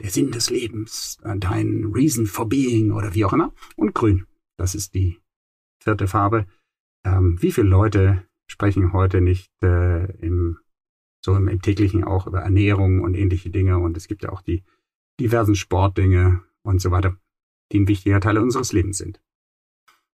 Der 0.01 0.09
Sinn 0.09 0.31
des 0.31 0.49
Lebens, 0.49 1.17
dein 1.37 1.85
Reason 1.93 2.25
for 2.25 2.49
Being 2.49 2.91
oder 2.91 3.13
wie 3.13 3.23
auch 3.25 3.33
immer. 3.33 3.53
Und 3.75 3.93
grün, 3.93 4.27
das 4.57 4.75
ist 4.75 4.95
die 4.95 5.21
vierte 5.81 6.07
Farbe. 6.07 6.45
Ähm, 7.05 7.41
wie 7.41 7.51
viele 7.51 7.69
Leute 7.69 8.27
sprechen 8.47 8.91
heute 8.91 9.21
nicht 9.21 9.51
äh, 9.63 10.11
im, 10.17 10.59
so 11.23 11.35
im, 11.35 11.47
im 11.47 11.61
täglichen 11.61 12.03
auch 12.03 12.27
über 12.27 12.41
Ernährung 12.41 13.01
und 13.01 13.15
ähnliche 13.15 13.49
Dinge 13.49 13.77
und 13.77 13.95
es 13.95 14.07
gibt 14.07 14.23
ja 14.23 14.29
auch 14.31 14.41
die 14.41 14.63
diversen 15.19 15.55
Sportdinge 15.55 16.43
und 16.63 16.81
so 16.81 16.91
weiter, 16.91 17.17
die 17.71 17.79
ein 17.79 17.87
wichtiger 17.87 18.19
Teil 18.19 18.37
unseres 18.37 18.73
Lebens 18.73 18.97
sind. 18.97 19.21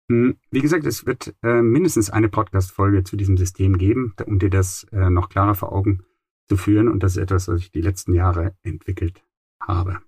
Hm, 0.10 0.38
wie 0.52 0.62
gesagt, 0.62 0.86
es 0.86 1.06
wird 1.06 1.36
äh, 1.44 1.62
mindestens 1.62 2.10
eine 2.10 2.30
Podcast-Folge 2.30 3.04
zu 3.04 3.18
diesem 3.18 3.38
System 3.38 3.78
geben, 3.78 4.14
um 4.26 4.40
dir 4.40 4.50
das 4.50 4.86
äh, 4.92 5.10
noch 5.10 5.30
klarer 5.30 5.56
vor 5.56 5.74
Augen 5.74 6.04
zu 6.48 6.56
führen. 6.56 6.88
Und 6.88 7.04
das 7.04 7.18
ist 7.18 7.24
etwas, 7.24 7.48
was 7.48 7.62
ich 7.62 7.72
die 7.72 7.82
letzten 7.82 8.14
Jahre 8.14 8.56
entwickelt 8.64 9.24
habe. 9.62 10.00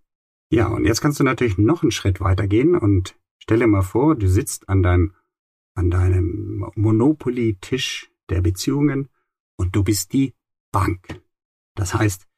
Ja, 0.52 0.68
und 0.68 0.86
jetzt 0.86 1.02
kannst 1.02 1.20
du 1.20 1.24
natürlich 1.24 1.58
noch 1.58 1.84
einen 1.84 1.92
Schritt 1.92 2.22
weitergehen 2.22 2.76
und 2.76 3.20
stelle 3.40 3.68
mal 3.68 3.82
vor, 3.82 4.16
du 4.16 4.28
sitzt 4.28 4.70
an 4.70 4.82
deinem, 4.82 5.14
an 5.76 5.92
deinem 5.92 6.72
Monopoly-Tisch 6.76 8.10
der 8.30 8.42
Beziehungen 8.42 9.10
und 9.58 9.76
du 9.76 9.84
bist 9.84 10.14
die 10.14 10.34
Bank. 10.72 11.22
Das 11.76 11.94
heißt, 11.94 12.29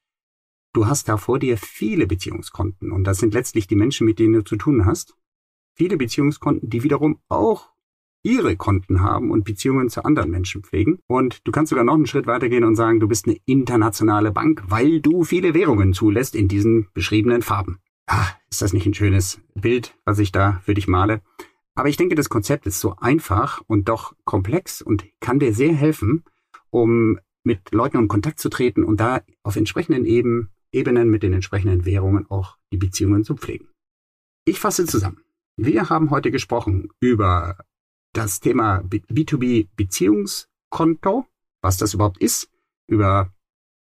du 0.72 0.86
hast 0.86 1.08
da 1.08 1.16
vor 1.16 1.38
dir 1.38 1.56
viele 1.56 2.06
Beziehungskonten 2.06 2.92
und 2.92 3.04
das 3.04 3.18
sind 3.18 3.34
letztlich 3.34 3.66
die 3.66 3.76
Menschen, 3.76 4.06
mit 4.06 4.18
denen 4.18 4.34
du 4.34 4.44
zu 4.44 4.56
tun 4.56 4.86
hast 4.86 5.16
viele 5.74 5.96
Beziehungskonten, 5.96 6.68
die 6.68 6.82
wiederum 6.82 7.18
auch 7.28 7.70
ihre 8.24 8.56
Konten 8.56 9.00
haben 9.00 9.30
und 9.30 9.44
Beziehungen 9.44 9.88
zu 9.88 10.04
anderen 10.04 10.30
Menschen 10.30 10.62
pflegen. 10.62 11.00
Und 11.08 11.46
du 11.46 11.50
kannst 11.50 11.70
sogar 11.70 11.84
noch 11.84 11.94
einen 11.94 12.06
Schritt 12.06 12.26
weitergehen 12.26 12.64
und 12.64 12.76
sagen, 12.76 13.00
du 13.00 13.08
bist 13.08 13.26
eine 13.26 13.38
internationale 13.46 14.30
Bank, 14.30 14.62
weil 14.68 15.00
du 15.00 15.24
viele 15.24 15.54
Währungen 15.54 15.92
zulässt 15.92 16.36
in 16.36 16.46
diesen 16.46 16.88
beschriebenen 16.94 17.42
Farben. 17.42 17.78
Ah, 18.06 18.28
ist 18.50 18.62
das 18.62 18.72
nicht 18.72 18.86
ein 18.86 18.94
schönes 18.94 19.40
Bild, 19.54 19.96
was 20.04 20.18
ich 20.18 20.30
da 20.30 20.60
für 20.64 20.74
dich 20.74 20.86
male? 20.86 21.20
Aber 21.74 21.88
ich 21.88 21.96
denke, 21.96 22.14
das 22.14 22.28
Konzept 22.28 22.66
ist 22.66 22.80
so 22.80 22.96
einfach 22.96 23.62
und 23.66 23.88
doch 23.88 24.14
komplex 24.24 24.82
und 24.82 25.04
kann 25.20 25.38
dir 25.38 25.54
sehr 25.54 25.72
helfen, 25.72 26.22
um 26.70 27.18
mit 27.44 27.72
Leuten 27.72 27.98
in 27.98 28.08
Kontakt 28.08 28.38
zu 28.38 28.50
treten 28.50 28.84
und 28.84 29.00
da 29.00 29.22
auf 29.42 29.56
entsprechenden 29.56 30.04
Ebenen 30.72 31.10
mit 31.10 31.22
den 31.22 31.34
entsprechenden 31.34 31.84
Währungen 31.84 32.28
auch 32.30 32.56
die 32.72 32.78
Beziehungen 32.78 33.24
zu 33.24 33.36
pflegen. 33.36 33.68
Ich 34.44 34.58
fasse 34.58 34.86
zusammen. 34.86 35.20
Wir 35.56 35.90
haben 35.90 36.10
heute 36.10 36.30
gesprochen 36.30 36.88
über 36.98 37.58
das 38.12 38.40
Thema 38.40 38.78
B2B 38.80 39.68
Beziehungskonto, 39.76 41.26
was 41.60 41.76
das 41.76 41.94
überhaupt 41.94 42.18
ist, 42.18 42.50
über 42.86 43.32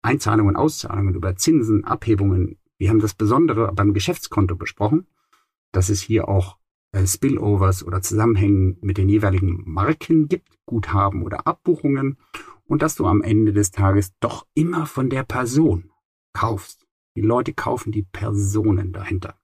Einzahlungen, 0.03 0.57
Auszahlungen, 0.57 1.15
über 1.15 1.37
Zinsen, 1.37 1.85
Abhebungen. 1.85 2.59
Wir 2.79 2.91
haben 2.91 3.01
das 3.01 3.15
Besondere 3.15 3.73
beim 3.73 3.93
Geschäftskonto 3.93 4.57
besprochen, 4.57 5.07
dass 5.73 5.89
es 5.89 6.01
hier 6.01 6.29
auch 6.29 6.59
äh, 6.93 7.07
Spillovers 7.07 7.85
oder 7.85 8.01
Zusammenhängen 8.01 8.79
mit 8.81 8.99
den 8.99 9.09
jeweiligen 9.09 9.63
Marken 9.67 10.29
gibt, 10.29 10.49
Guthaben 10.65 11.23
oder 11.23 11.47
Abbuchungen 11.47 12.19
und 12.65 12.83
dass 12.83 12.95
du 12.95 13.07
am 13.07 13.23
Ende 13.23 13.53
des 13.53 13.71
Tages 13.71 14.13
doch 14.21 14.47
immer 14.55 14.87
von 14.87 15.11
der 15.11 15.25
Person 15.25 15.91
kaufst. 16.39 16.87
Die 17.17 17.21
Leute 17.21 17.53
kaufen 17.53 17.91
die 17.91 18.05
Personen 18.05 18.93
dahinter. 18.93 19.41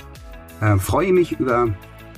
äh, 0.61 0.76
freue 0.76 1.12
mich 1.12 1.33
über 1.33 1.68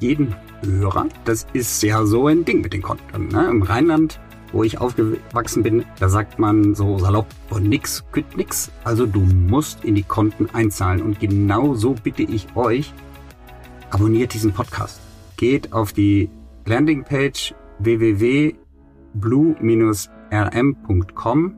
jeden 0.00 0.34
Hörer. 0.64 1.06
Das 1.24 1.46
ist 1.52 1.82
ja 1.82 2.04
so 2.04 2.26
ein 2.26 2.44
Ding 2.44 2.60
mit 2.60 2.72
den 2.72 2.82
Konten. 2.82 3.28
Ne? 3.28 3.48
Im 3.48 3.62
Rheinland, 3.62 4.20
wo 4.52 4.62
ich 4.62 4.78
aufgewachsen 4.78 5.62
bin, 5.62 5.84
da 5.98 6.08
sagt 6.08 6.38
man 6.38 6.74
so 6.74 6.98
salopp, 6.98 7.26
von 7.48 7.62
nix 7.64 8.04
kütt 8.12 8.36
nix. 8.36 8.70
Also 8.84 9.06
du 9.06 9.20
musst 9.20 9.84
in 9.84 9.94
die 9.94 10.02
Konten 10.02 10.48
einzahlen. 10.52 11.02
Und 11.02 11.20
genau 11.20 11.74
so 11.74 11.94
bitte 11.94 12.22
ich 12.22 12.46
euch, 12.54 12.92
abonniert 13.90 14.34
diesen 14.34 14.52
Podcast. 14.52 15.00
Geht 15.36 15.72
auf 15.72 15.92
die 15.92 16.30
Landingpage 16.66 17.54
www.blue-rm.com 19.14 21.54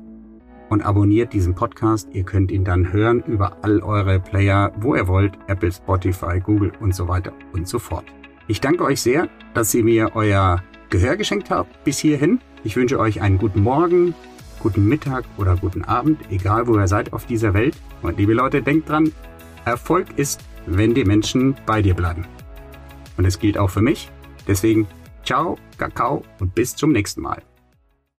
und 0.68 0.82
abonniert 0.82 1.32
diesen 1.32 1.54
Podcast. 1.54 2.08
Ihr 2.12 2.24
könnt 2.24 2.50
ihn 2.50 2.64
dann 2.64 2.92
hören 2.92 3.22
über 3.26 3.56
all 3.62 3.80
eure 3.80 4.20
Player, 4.20 4.72
wo 4.80 4.94
ihr 4.94 5.08
wollt, 5.08 5.38
Apple, 5.46 5.72
Spotify, 5.72 6.40
Google 6.40 6.72
und 6.80 6.94
so 6.94 7.08
weiter 7.08 7.32
und 7.52 7.68
so 7.68 7.78
fort. 7.78 8.04
Ich 8.48 8.60
danke 8.60 8.84
euch 8.84 9.00
sehr, 9.00 9.28
dass 9.54 9.74
ihr 9.74 9.84
mir 9.84 10.10
euer 10.14 10.62
Gehör 10.90 11.16
geschenkt 11.16 11.50
habt 11.50 11.84
bis 11.84 11.98
hierhin. 11.98 12.40
Ich 12.64 12.76
wünsche 12.76 12.98
euch 12.98 13.20
einen 13.20 13.38
guten 13.38 13.62
Morgen, 13.62 14.14
guten 14.60 14.88
Mittag 14.88 15.24
oder 15.36 15.56
guten 15.56 15.84
Abend, 15.84 16.20
egal 16.30 16.66
wo 16.66 16.76
ihr 16.76 16.88
seid 16.88 17.12
auf 17.12 17.26
dieser 17.26 17.54
Welt. 17.54 17.76
Und 18.02 18.18
liebe 18.18 18.34
Leute, 18.34 18.62
denkt 18.62 18.88
dran, 18.88 19.12
Erfolg 19.64 20.06
ist, 20.16 20.44
wenn 20.66 20.94
die 20.94 21.04
Menschen 21.04 21.56
bei 21.66 21.82
dir 21.82 21.94
bleiben. 21.94 22.26
Und 23.16 23.24
es 23.24 23.38
gilt 23.38 23.58
auch 23.58 23.70
für 23.70 23.82
mich. 23.82 24.10
Deswegen, 24.46 24.86
ciao, 25.26 25.58
Kakao 25.76 26.22
und 26.40 26.54
bis 26.54 26.74
zum 26.74 26.92
nächsten 26.92 27.20
Mal. 27.20 27.42